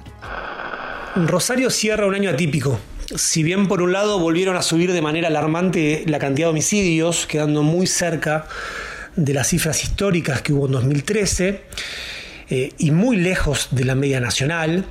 [1.16, 2.80] Rosario cierra un año atípico
[3.16, 7.26] si bien por un lado volvieron a subir de manera alarmante la cantidad de homicidios,
[7.26, 8.48] quedando muy cerca
[9.16, 11.64] de las cifras históricas que hubo en 2013
[12.50, 14.86] eh, y muy lejos de la media nacional,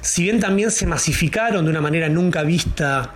[0.00, 3.14] si bien también se masificaron de una manera nunca vista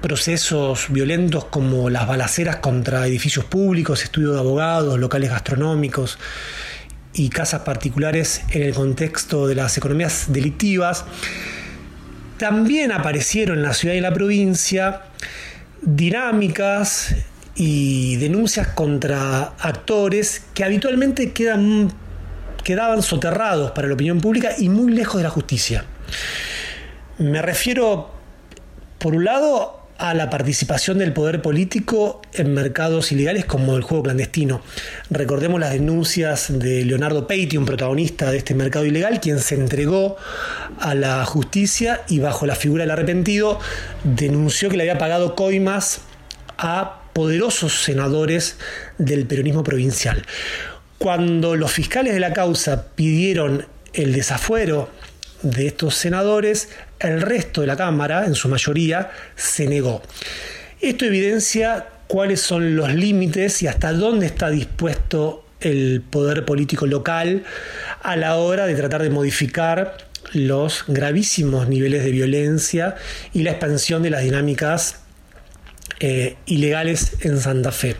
[0.00, 6.18] procesos violentos como las balaceras contra edificios públicos, estudios de abogados, locales gastronómicos
[7.12, 11.04] y casas particulares en el contexto de las economías delictivas,
[12.38, 15.02] también aparecieron en la ciudad y la provincia
[15.82, 17.14] dinámicas
[17.54, 21.92] y denuncias contra actores que habitualmente quedan,
[22.64, 25.84] quedaban soterrados para la opinión pública y muy lejos de la justicia.
[27.18, 28.10] Me refiero,
[28.98, 34.04] por un lado, a la participación del poder político en mercados ilegales como el juego
[34.04, 34.62] clandestino.
[35.10, 40.16] Recordemos las denuncias de Leonardo Peiti, un protagonista de este mercado ilegal, quien se entregó
[40.78, 43.58] a la justicia y bajo la figura del arrepentido
[44.04, 46.02] denunció que le había pagado coimas
[46.56, 48.56] a poderosos senadores
[48.98, 50.24] del peronismo provincial.
[50.98, 54.88] Cuando los fiscales de la causa pidieron el desafuero
[55.42, 56.68] de estos senadores,
[57.00, 60.02] el resto de la Cámara, en su mayoría, se negó.
[60.80, 67.44] Esto evidencia cuáles son los límites y hasta dónde está dispuesto el poder político local
[68.02, 69.96] a la hora de tratar de modificar
[70.32, 72.96] los gravísimos niveles de violencia
[73.32, 74.96] y la expansión de las dinámicas
[76.00, 77.96] eh, ilegales en Santa Fe.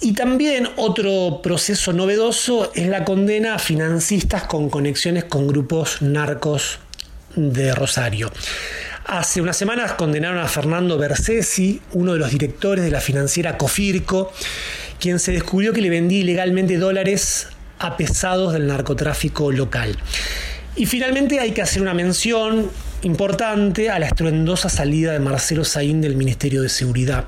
[0.00, 6.80] Y también otro proceso novedoso es la condena a financistas con conexiones con grupos narcos
[7.36, 8.30] de Rosario.
[9.06, 14.32] Hace unas semanas condenaron a Fernando Bersesi, uno de los directores de la financiera Cofirco,
[15.00, 19.98] quien se descubrió que le vendía ilegalmente dólares a pesados del narcotráfico local.
[20.76, 22.70] Y finalmente hay que hacer una mención
[23.02, 27.24] importante a la estruendosa salida de Marcelo Saín del Ministerio de Seguridad.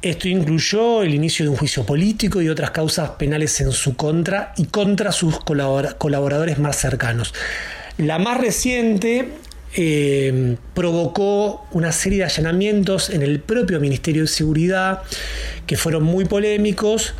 [0.00, 4.52] Esto incluyó el inicio de un juicio político y otras causas penales en su contra
[4.56, 7.34] y contra sus colaboradores más cercanos.
[7.98, 9.28] La más reciente
[9.74, 15.02] eh, provocó una serie de allanamientos en el propio Ministerio de Seguridad
[15.66, 17.14] que fueron muy polémicos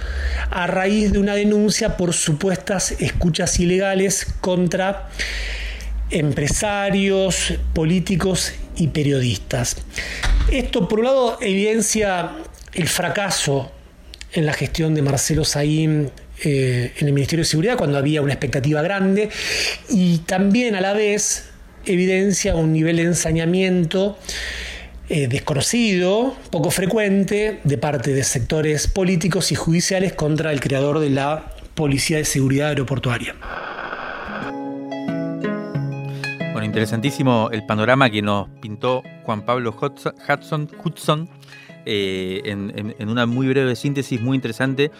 [0.50, 5.08] a raíz de una denuncia por supuestas escuchas ilegales contra
[6.10, 9.76] empresarios, políticos y periodistas.
[10.50, 12.32] Esto, por un lado, evidencia
[12.74, 13.72] el fracaso
[14.32, 16.10] en la gestión de Marcelo Saín
[16.44, 19.30] eh, en el Ministerio de Seguridad cuando había una expectativa grande
[19.88, 21.50] y también a la vez
[21.84, 24.18] evidencia un nivel de ensañamiento
[25.08, 31.10] eh, desconocido, poco frecuente, de parte de sectores políticos y judiciales contra el creador de
[31.10, 33.36] la Policía de Seguridad Aeroportuaria.
[36.52, 41.28] Bueno, interesantísimo el panorama que nos pintó Juan Pablo Hudson,
[41.84, 44.90] eh, en, una muy breve síntesis, muy interesante.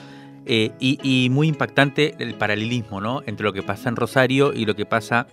[0.48, 3.22] Eh, y, muy impactante el paralelismo ¿no?
[3.26, 5.26] entre lo que pasa en Rosario y lo que pasa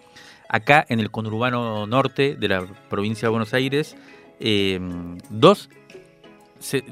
[0.49, 3.95] acá en el conurbano norte de la provincia de Buenos Aires.
[4.39, 4.79] Eh,
[5.29, 5.69] dos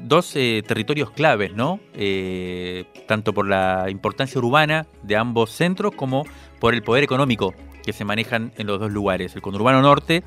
[0.02, 1.80] dos territorios claves, ¿no?
[3.06, 6.26] tanto por la importancia urbana de ambos centros como
[6.60, 9.34] por el poder económico que se manejan en los dos lugares.
[9.34, 10.24] El conurbano norte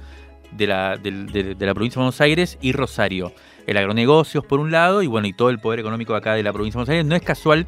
[0.52, 3.34] de la, de la provincia de Buenos Aires y Rosario
[3.68, 6.54] el agronegocios por un lado y bueno, y todo el poder económico acá de la
[6.54, 7.06] provincia de Buenos Aires.
[7.06, 7.66] No es casual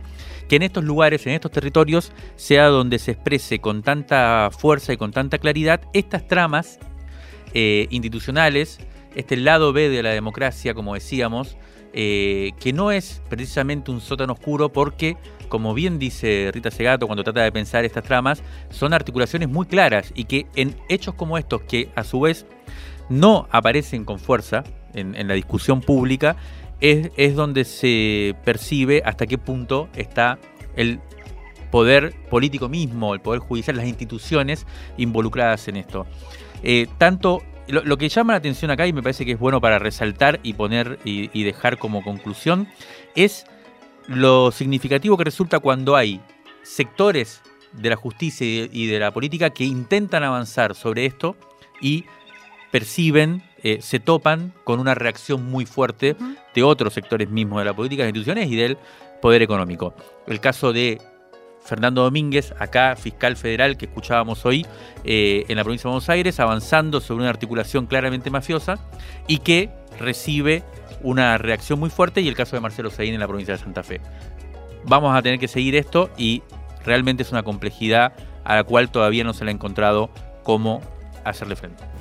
[0.48, 4.98] que en estos lugares, en estos territorios, sea donde se exprese con tanta fuerza y
[4.98, 6.80] con tanta claridad estas tramas
[7.54, 8.80] eh, institucionales,
[9.16, 11.58] este lado B de la democracia, como decíamos,
[11.94, 15.18] eh, que no es precisamente un sótano oscuro porque,
[15.50, 20.12] como bien dice Rita Segato cuando trata de pensar estas tramas, son articulaciones muy claras
[20.14, 22.46] y que en hechos como estos, que a su vez
[23.10, 26.36] no aparecen con fuerza, en, la discusión pública,
[26.80, 30.40] es, es, donde se percibe hasta qué punto está
[30.76, 31.00] el
[31.72, 34.66] poder político mismo, el poder judicial, las instituciones
[34.98, 36.08] involucradas en esto.
[36.64, 39.80] Eh, tanto lo, que llama la atención acá y me parece que es bueno para
[39.80, 42.68] resaltar y poner y, dejar como conclusión
[43.16, 43.46] es
[44.08, 46.22] lo significativo que resulta cuando hay
[46.64, 47.42] sectores
[47.74, 51.36] de la justicia y de la política que intentan avanzar sobre esto
[51.82, 52.06] y
[52.78, 56.16] perciben eh, se topan con una reacción muy fuerte
[56.54, 58.78] de otros sectores mismos de la política, de instituciones y del
[59.20, 59.96] poder económico.
[60.28, 61.02] El caso de
[61.66, 64.64] Fernando Domínguez, acá fiscal federal que escuchábamos hoy
[65.04, 68.78] eh, en la provincia de Buenos Aires, avanzando sobre una articulación claramente mafiosa
[69.26, 70.62] y que recibe
[71.02, 73.82] una reacción muy fuerte y el caso de Marcelo Saín en la provincia de Santa
[73.82, 74.02] Fe.
[74.84, 76.44] Vamos a tener que seguir esto y
[76.86, 78.14] realmente es una complejidad
[78.44, 80.12] a la cual todavía no se le ha encontrado
[80.44, 80.80] cómo
[81.24, 81.97] hacerle frente.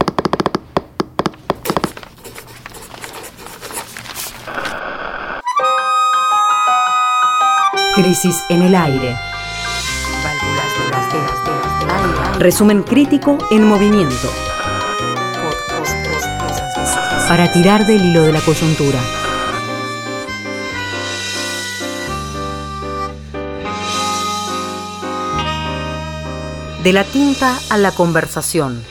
[7.97, 9.17] Crisis en el aire.
[12.39, 14.31] Resumen crítico en movimiento.
[17.27, 19.01] Para tirar del hilo de la coyuntura.
[26.85, 28.85] De la tinta a la conversación.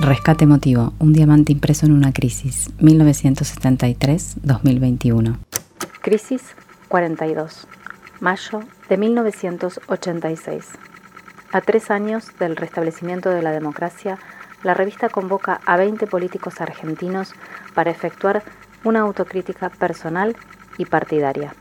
[0.00, 5.36] Rescate emotivo, un diamante impreso en una crisis, 1973-2021.
[6.00, 6.54] Crisis
[6.86, 7.66] 42,
[8.20, 10.68] mayo de 1986.
[11.50, 14.20] A tres años del restablecimiento de la democracia,
[14.62, 17.34] la revista convoca a 20 políticos argentinos
[17.74, 18.44] para efectuar
[18.84, 20.36] una autocrítica personal
[20.78, 21.56] y partidaria.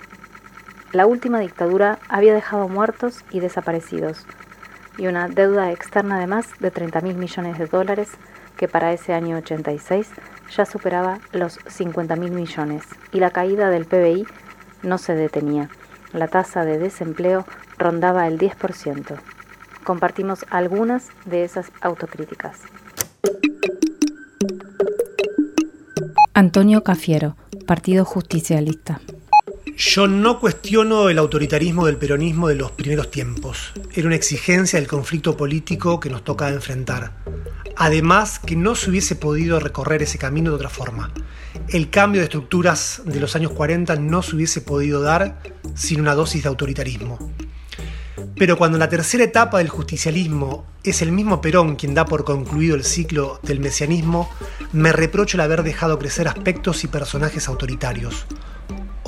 [0.91, 4.27] La última dictadura había dejado muertos y desaparecidos,
[4.97, 8.09] y una deuda externa de más de 30 mil millones de dólares
[8.57, 10.09] que para ese año 86
[10.55, 14.25] ya superaba los 50 mil millones y la caída del PBI
[14.83, 15.69] no se detenía.
[16.13, 17.45] La tasa de desempleo
[17.77, 19.19] rondaba el 10%.
[19.83, 22.61] Compartimos algunas de esas autocríticas.
[26.33, 27.35] Antonio Cafiero,
[27.65, 28.99] Partido Justicialista.
[29.79, 33.73] Yo no cuestiono el autoritarismo del peronismo de los primeros tiempos.
[33.93, 37.11] Era una exigencia del conflicto político que nos tocaba enfrentar.
[37.75, 41.11] Además, que no se hubiese podido recorrer ese camino de otra forma.
[41.69, 45.43] El cambio de estructuras de los años 40 no se hubiese podido dar
[45.75, 47.19] sin una dosis de autoritarismo.
[48.35, 52.75] Pero cuando la tercera etapa del justicialismo es el mismo Perón quien da por concluido
[52.75, 54.27] el ciclo del mesianismo,
[54.73, 58.25] me reprocho el haber dejado crecer aspectos y personajes autoritarios.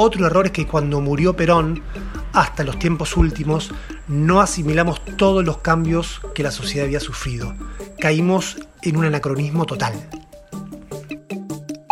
[0.02, 1.84] Otro error es que cuando murió Perón,
[2.32, 3.74] hasta los tiempos últimos,
[4.08, 7.54] no asimilamos todos los cambios que la sociedad había sufrido.
[8.00, 9.92] Caímos en un anacronismo total.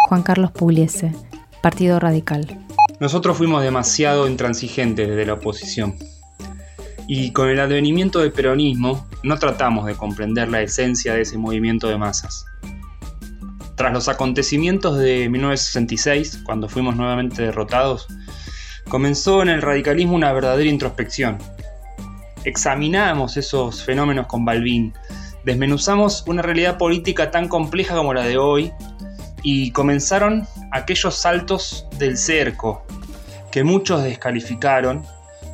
[0.07, 1.13] Juan Carlos Pugliese,
[1.61, 2.65] Partido Radical.
[3.01, 5.97] Nosotros fuimos demasiado intransigentes desde la oposición.
[7.09, 11.89] Y con el advenimiento del peronismo no tratamos de comprender la esencia de ese movimiento
[11.89, 12.45] de masas.
[13.77, 18.07] Tras los acontecimientos de 1966, cuando fuimos nuevamente derrotados,
[18.89, 21.37] comenzó en el radicalismo una verdadera introspección.
[22.43, 24.95] Examinamos esos fenómenos con Balbín,
[25.45, 28.73] desmenuzamos una realidad política tan compleja como la de hoy
[29.43, 32.83] y comenzaron aquellos saltos del cerco
[33.51, 35.03] que muchos descalificaron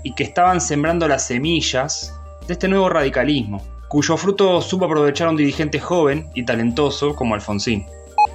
[0.01, 2.17] y que estaban sembrando las semillas
[2.47, 7.85] de este nuevo radicalismo, cuyo fruto supo aprovechar un dirigente joven y talentoso como Alfonsín.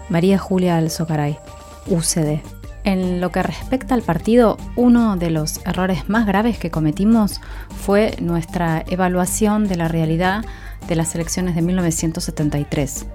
[0.09, 1.39] María Julia Alzocaray,
[1.87, 2.41] UCD.
[2.85, 7.41] En lo que respecta al partido, uno de los errores más graves que cometimos
[7.85, 10.45] fue nuestra evaluación de la realidad
[10.87, 13.07] de las elecciones de 1973.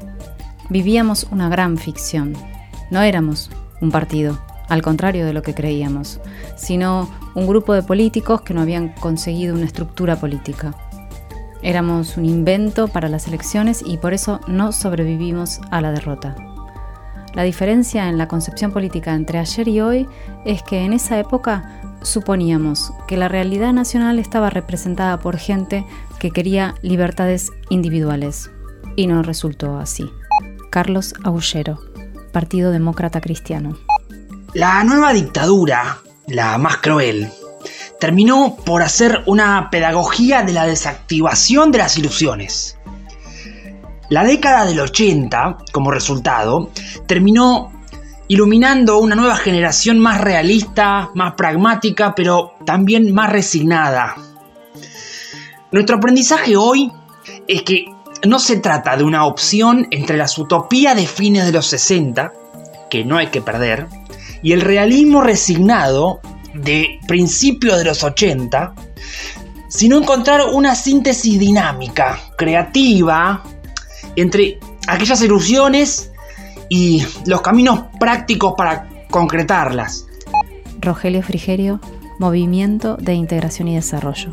[0.70, 2.34] Vivíamos una gran ficción.
[2.92, 3.50] No éramos
[3.82, 4.40] un partido,
[4.70, 6.20] al contrario de lo que creíamos,
[6.56, 10.76] sino un grupo de políticos que no habían conseguido una estructura política.
[11.64, 16.53] Éramos un invento para las elecciones y por eso no sobrevivimos a la derrota.
[17.34, 20.08] La diferencia en la concepción política entre ayer y hoy
[20.46, 25.86] es que en esa época suponíamos que la realidad nacional estaba representada por gente
[26.20, 28.52] que quería libertades individuales
[28.96, 30.12] y no resultó así.
[30.70, 31.80] Carlos Aullero,
[32.32, 33.78] Partido Demócrata Cristiano.
[34.54, 37.32] La nueva dictadura, la más cruel,
[38.00, 42.78] terminó por hacer una pedagogía de la desactivación de las ilusiones.
[44.10, 46.70] La década del 80, como resultado,
[47.08, 47.72] terminó
[48.28, 54.16] iluminando una nueva generación más realista, más pragmática, pero también más resignada.
[55.72, 56.92] Nuestro aprendizaje hoy
[57.48, 57.86] es que
[58.28, 62.32] no se trata de una opción entre las utopías de fines de los 60,
[62.90, 63.88] que no hay que perder,
[64.42, 66.20] y el realismo resignado
[66.54, 68.74] de principios de los 80,
[69.68, 73.44] sino encontrar una síntesis dinámica, creativa,
[74.16, 76.12] entre aquellas ilusiones
[76.70, 80.08] y los caminos prácticos para concretarlas.
[80.80, 81.80] Rogelio Frigerio,
[82.20, 84.32] Movimiento de Integración y Desarrollo.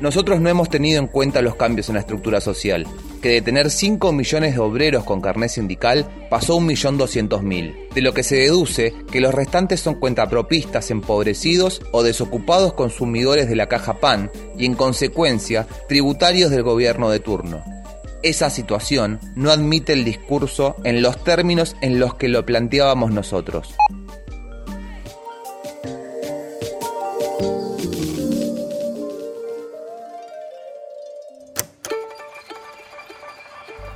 [0.00, 2.88] Nosotros no hemos tenido en cuenta los cambios en la estructura social,
[3.22, 8.12] que de tener 5 millones de obreros con carnet sindical pasó a 1.200.000, de lo
[8.12, 14.00] que se deduce que los restantes son cuentapropistas empobrecidos o desocupados consumidores de la caja
[14.00, 14.28] PAN
[14.58, 17.71] y en consecuencia tributarios del gobierno de turno
[18.22, 23.74] esa situación no admite el discurso en los términos en los que lo planteábamos nosotros.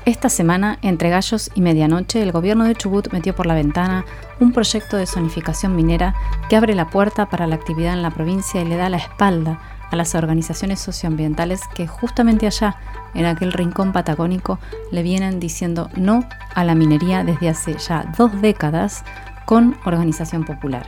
[0.04, 4.04] Esta semana, entre gallos y medianoche, el gobierno de Chubut metió por la ventana
[4.38, 6.14] un proyecto de zonificación minera
[6.48, 9.75] que abre la puerta para la actividad en la provincia y le da la espalda
[9.90, 12.76] a las organizaciones socioambientales que justamente allá,
[13.14, 14.58] en aquel rincón patagónico,
[14.90, 16.24] le vienen diciendo no
[16.54, 19.04] a la minería desde hace ya dos décadas
[19.44, 20.86] con organización popular.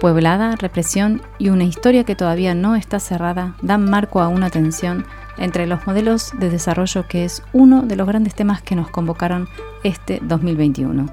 [0.00, 5.06] Pueblada, represión y una historia que todavía no está cerrada dan marco a una tensión
[5.38, 9.48] entre los modelos de desarrollo que es uno de los grandes temas que nos convocaron
[9.84, 11.06] este 2021.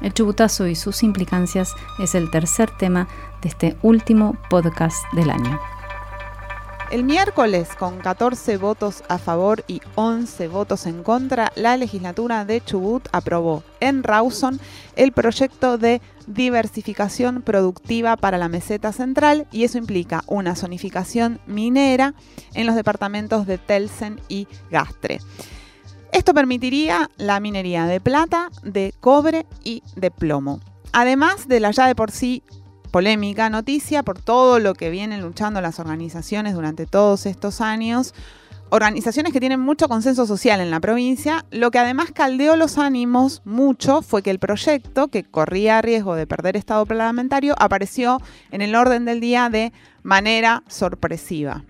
[0.00, 3.08] El chubutazo y sus implicancias es el tercer tema
[3.42, 5.58] de este último podcast del año.
[6.88, 12.60] El miércoles, con 14 votos a favor y 11 votos en contra, la legislatura de
[12.60, 14.60] Chubut aprobó en Rawson
[14.94, 22.14] el proyecto de diversificación productiva para la meseta central y eso implica una zonificación minera
[22.54, 25.18] en los departamentos de Telsen y Gastre.
[26.12, 30.60] Esto permitiría la minería de plata, de cobre y de plomo.
[30.92, 32.44] Además de la ya de por sí
[32.90, 38.14] polémica noticia por todo lo que vienen luchando las organizaciones durante todos estos años,
[38.70, 43.42] organizaciones que tienen mucho consenso social en la provincia, lo que además caldeó los ánimos
[43.44, 48.20] mucho fue que el proyecto, que corría riesgo de perder estado parlamentario, apareció
[48.50, 49.72] en el orden del día de
[50.02, 51.64] manera sorpresiva.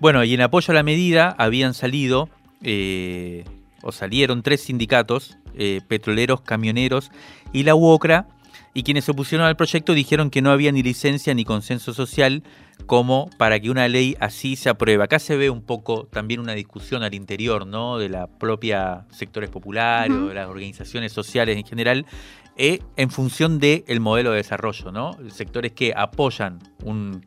[0.00, 2.28] Bueno, y en apoyo a la medida habían salido,
[2.62, 3.44] eh,
[3.82, 7.10] o salieron tres sindicatos, eh, petroleros, camioneros
[7.52, 8.28] y la UOCRA,
[8.74, 12.42] y quienes se opusieron al proyecto dijeron que no había ni licencia ni consenso social
[12.86, 15.04] como para que una ley así se apruebe.
[15.04, 17.98] Acá se ve un poco también una discusión al interior ¿no?
[17.98, 22.04] de la propia sectores populares o de las organizaciones sociales en general
[22.56, 25.16] eh, en función del modelo de desarrollo, ¿no?
[25.28, 27.24] Sectores que apoyan un,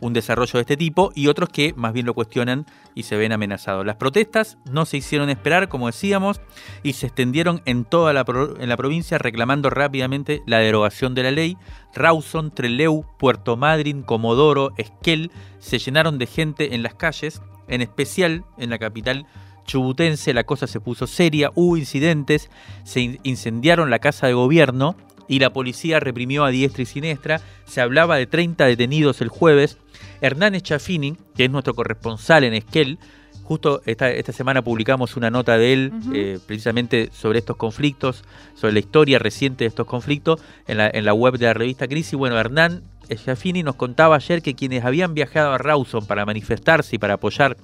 [0.00, 3.32] un desarrollo de este tipo y otros que más bien lo cuestionan y se ven
[3.32, 3.86] amenazados.
[3.86, 6.40] Las protestas no se hicieron esperar, como decíamos,
[6.82, 11.56] y se extendieron en toda la, provincia reclamando rápidamente la derogación de la ley.
[11.94, 18.44] Rawson, Treleu, Puerto Madryn, Comodoro, Esquel se llenaron de gente en las calles, en especial
[18.58, 19.26] en la capital
[19.66, 22.50] chubutense la cosa se puso seria, hubo incidentes,
[22.84, 24.96] se incendiaron la casa de gobierno
[25.28, 27.40] y la policía reprimió a diestra y siniestra.
[27.64, 29.78] Se hablaba de 30 detenidos el jueves.
[30.20, 32.98] Hernán Chafini, que es nuestro corresponsal en Esquel,
[33.46, 38.24] justo esta, esta semana publicamos una nota de él eh, precisamente sobre estos conflictos,
[38.54, 41.86] sobre la historia reciente de estos conflictos en la, en la web de la revista
[41.86, 42.14] Crisis.
[42.14, 42.82] Bueno, Hernán
[43.14, 47.56] Schiaffini nos contaba ayer que quienes habían viajado a Rawson para manifestarse y para apoyar,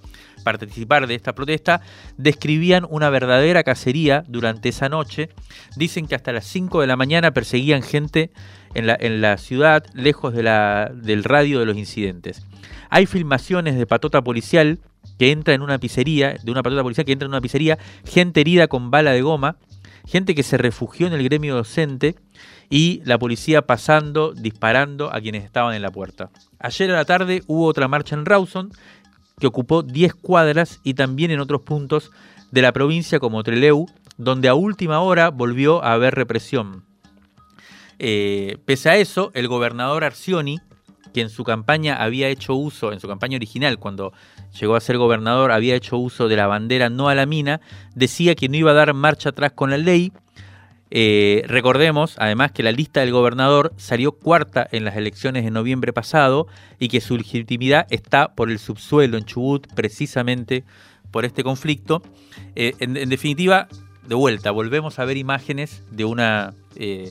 [0.44, 1.80] participar de esta protesta,
[2.16, 5.30] describían una verdadera cacería durante esa noche.
[5.76, 8.30] Dicen que hasta las 5 de la mañana perseguían gente
[8.74, 8.86] en
[9.20, 12.42] la, ciudad, lejos del radio de los incidentes.
[12.90, 14.78] Hay filmaciones de patota policial
[15.18, 18.40] que entra en una pizzería, de una patota policial que entra en una pizzería, gente
[18.40, 19.56] herida con bala de goma,
[20.06, 22.16] gente que se refugió en el gremio docente
[22.70, 26.30] y la policía pasando, disparando a quienes estaban en la puerta.
[26.58, 28.72] Ayer a la tarde hubo otra marcha en Rawson
[29.38, 32.10] que ocupó 10 cuadras y también en otros puntos
[32.50, 33.86] de la provincia como Treleu,
[34.16, 36.84] donde a última hora volvió a haber represión.
[37.98, 40.60] Eh, pese a eso, el gobernador Arcioni,
[41.12, 44.12] que en su campaña había hecho uso, en su campaña original, cuando
[44.58, 47.60] llegó a ser gobernador, había hecho uso de la bandera no a la mina,
[47.94, 50.12] decía que no iba a dar marcha atrás con la ley.
[50.94, 55.92] Eh, recordemos, además, que la lista del gobernador salió cuarta en las elecciones de noviembre
[55.92, 56.48] pasado
[56.78, 60.64] y que su legitimidad está por el subsuelo en Chubut, precisamente
[61.10, 62.02] por este conflicto.
[62.56, 63.68] Eh, en, definitiva,
[64.06, 66.20] de vuelta, volvemos a ver imágenes de un
[66.76, 67.10] eh,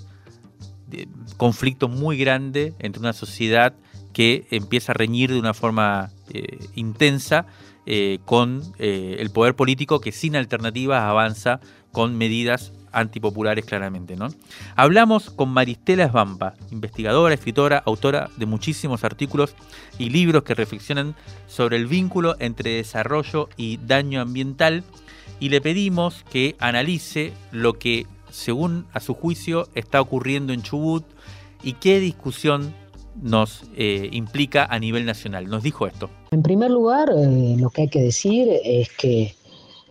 [1.38, 3.74] conflicto muy grande entre una sociedad
[4.14, 7.46] que empieza a reñir de una forma eh, intensa
[7.86, 11.60] eh, con eh, el poder político que sin alternativas avanza
[11.92, 14.16] con medidas antipopulares claramente.
[14.16, 14.28] ¿no?
[14.76, 19.56] Hablamos con Maristela Esbampa, investigadora, escritora, autora de muchísimos artículos
[19.98, 21.16] y libros que reflexionan
[21.48, 24.84] sobre el vínculo entre desarrollo y daño ambiental
[25.40, 31.04] y le pedimos que analice lo que, según a su juicio, está ocurriendo en Chubut
[31.64, 32.76] y qué discusión
[33.22, 35.48] nos eh, implica a nivel nacional.
[35.48, 36.10] Nos dijo esto.
[36.32, 39.36] En primer lugar, eh, lo que hay que decir es que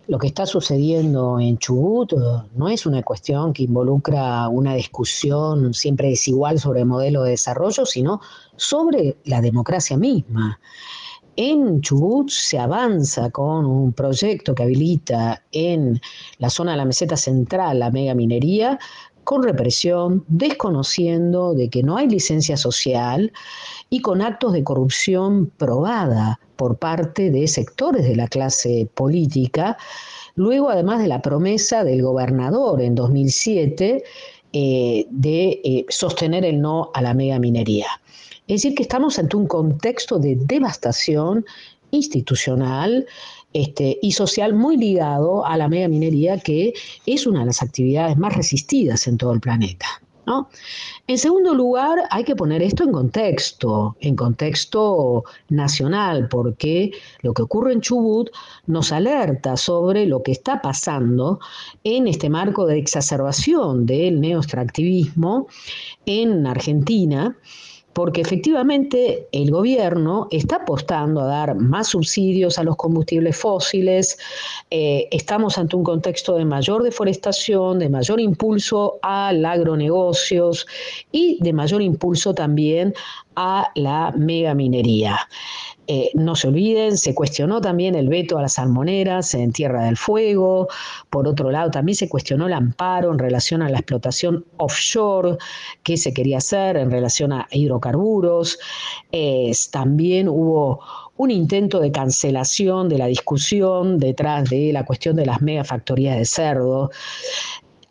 [0.07, 2.15] lo que está sucediendo en Chubut eh,
[2.55, 7.85] no es una cuestión que involucra una discusión siempre desigual sobre el modelo de desarrollo,
[7.85, 8.19] sino
[8.55, 10.59] sobre la democracia misma.
[11.37, 16.01] En Chubut se avanza con un proyecto que habilita en
[16.39, 18.77] la zona de la meseta central la mega minería
[19.23, 23.31] con represión, desconociendo de que no hay licencia social
[23.89, 29.77] y con actos de corrupción probada por parte de sectores de la clase política,
[30.35, 34.03] luego además de la promesa del gobernador en 2007
[34.53, 37.87] eh, de eh, sostener el no a la mega minería.
[38.47, 41.45] Es decir, que estamos ante un contexto de devastación
[41.91, 43.05] institucional
[43.53, 46.73] este, y social muy ligado a la mega minería, que
[47.05, 49.87] es una de las actividades más resistidas en todo el planeta.
[51.07, 56.91] En segundo lugar, hay que poner esto en contexto, en contexto nacional, porque
[57.21, 58.29] lo que ocurre en Chubut
[58.67, 61.39] nos alerta sobre lo que está pasando
[61.83, 65.47] en este marco de exacerbación del neoextractivismo
[66.05, 67.35] en Argentina
[67.93, 74.17] porque efectivamente el gobierno está apostando a dar más subsidios a los combustibles fósiles,
[74.69, 80.65] eh, estamos ante un contexto de mayor deforestación, de mayor impulso al agronegocios
[81.11, 82.93] y de mayor impulso también
[83.35, 85.19] a la megaminería.
[85.93, 89.97] Eh, no se olviden, se cuestionó también el veto a las salmoneras en Tierra del
[89.97, 90.69] Fuego.
[91.09, 95.35] Por otro lado, también se cuestionó el amparo en relación a la explotación offshore
[95.83, 98.57] que se quería hacer en relación a hidrocarburos.
[99.69, 100.79] también hubo
[101.17, 106.23] un intento de cancelación de la discusión detrás de la cuestión de las megafactorías de
[106.25, 106.89] cerdo.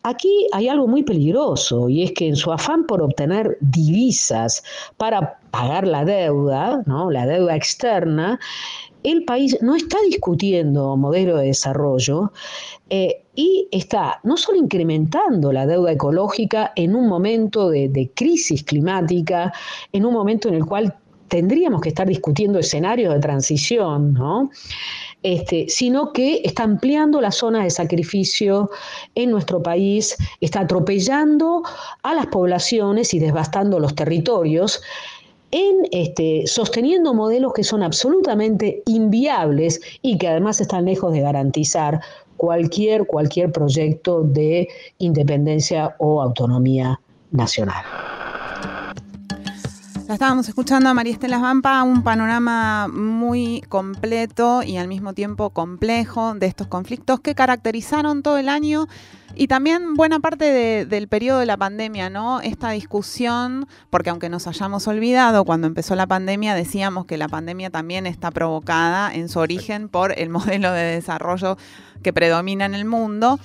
[0.03, 4.63] Aquí hay algo muy peligroso y es que en su afán por obtener divisas
[4.97, 7.11] para pagar la deuda, ¿no?
[7.11, 8.41] la deuda externa,
[9.03, 12.33] el país no está discutiendo modelo de desarrollo
[12.89, 18.65] eh, y está no solo incrementando la deuda ecológica en un momento de, de crisis
[18.65, 19.53] climática,
[19.93, 20.95] en un momento en el cual
[21.31, 24.51] tendríamos que estar discutiendo escenarios de transición, ¿no?
[25.23, 28.71] Este, sino que está ampliando la zona de sacrificio
[29.15, 31.63] en nuestro país, está atropellando
[32.03, 34.81] a las poblaciones y devastando los territorios
[35.51, 42.01] en este, sosteniendo modelos que son absolutamente inviables y que además están lejos de garantizar
[42.37, 44.69] cualquier, cualquier proyecto de
[44.99, 46.99] independencia o autonomía
[47.31, 47.85] nacional.
[50.11, 55.51] La estábamos escuchando a María Estela Vampa, un panorama muy completo y al mismo tiempo
[55.51, 58.89] complejo de estos conflictos que caracterizaron todo el año
[59.37, 62.41] y también buena parte del periodo de la pandemia, ¿no?
[62.41, 67.71] Esta discusión, porque aunque nos hayamos olvidado, cuando empezó la pandemia decíamos que la pandemia
[67.71, 71.57] también está provocada en su origen por el modelo de desarrollo
[72.03, 73.39] que predomina en el mundo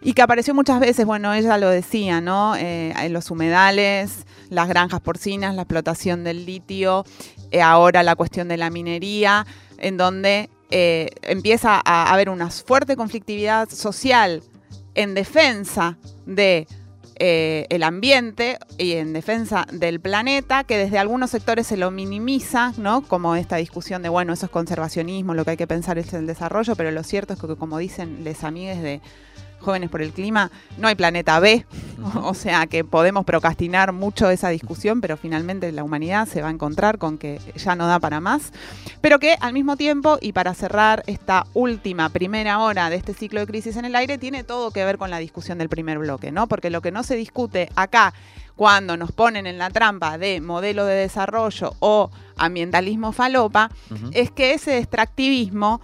[0.00, 2.54] y que apareció muchas veces, bueno, ella lo decía, ¿no?
[2.56, 7.04] Eh, en los humedales, las granjas porcinas, la explotación del litio,
[7.50, 9.46] eh, ahora la cuestión de la minería,
[9.78, 14.42] en donde eh, empieza a haber una fuerte conflictividad social
[14.94, 16.66] en defensa de
[17.20, 23.00] el ambiente y en defensa del planeta, que desde algunos sectores se lo minimiza, ¿no?
[23.00, 26.28] Como esta discusión de, bueno, eso es conservacionismo, lo que hay que pensar es el
[26.28, 29.00] desarrollo, pero lo cierto es que, como dicen les amigues de
[29.60, 31.66] Jóvenes por el Clima, no hay planeta B,
[32.22, 36.52] o sea que podemos procrastinar mucho esa discusión, pero finalmente la humanidad se va a
[36.52, 38.52] encontrar con que ya no da para más,
[39.00, 43.40] pero que al mismo tiempo, y para cerrar esta última primera hora de este ciclo
[43.40, 46.32] de crisis en el aire, tiene todo que ver con la discusión del primer bloque,
[46.32, 46.46] ¿no?
[46.46, 48.14] Porque lo que no se discute acá
[48.56, 53.70] cuando nos ponen en la trampa de modelo de desarrollo o ambientalismo falopa,
[54.12, 55.80] es que ese extractivismo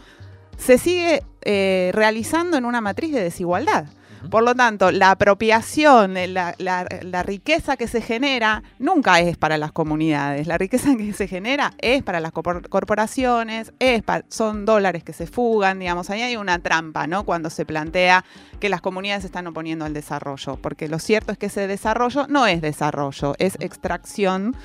[0.57, 3.87] se sigue eh, realizando en una matriz de desigualdad.
[4.31, 9.73] Por lo tanto, la apropiación, eh, la, riqueza que se genera nunca es para las
[9.73, 10.47] comunidades.
[10.47, 15.79] La riqueza que se genera es para las corporaciones, es son dólares que se fugan,
[15.79, 16.11] digamos.
[16.11, 17.25] Ahí hay una trampa, ¿no?
[17.25, 18.25] Cuando se plantea
[18.61, 20.57] que las comunidades se están oponiendo al desarrollo.
[20.57, 24.57] Porque lo cierto es que ese desarrollo no es desarrollo, es extracción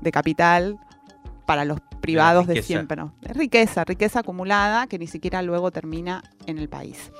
[0.00, 0.78] de capital
[1.46, 2.96] para los privados de siempre.
[2.96, 3.14] No.
[3.22, 7.10] Es riqueza, riqueza acumulada que ni siquiera luego termina en el país.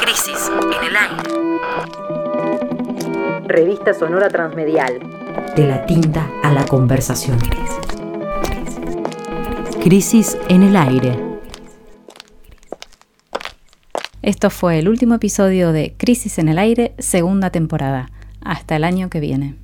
[0.00, 1.30] Crisis en el aire.
[3.46, 5.00] Revista Sonora Transmedial.
[5.54, 7.38] De la tinta a la conversación.
[9.82, 11.29] Crisis en el aire.
[14.22, 18.10] Esto fue el último episodio de Crisis en el Aire, segunda temporada.
[18.42, 19.54] Hasta el año que viene.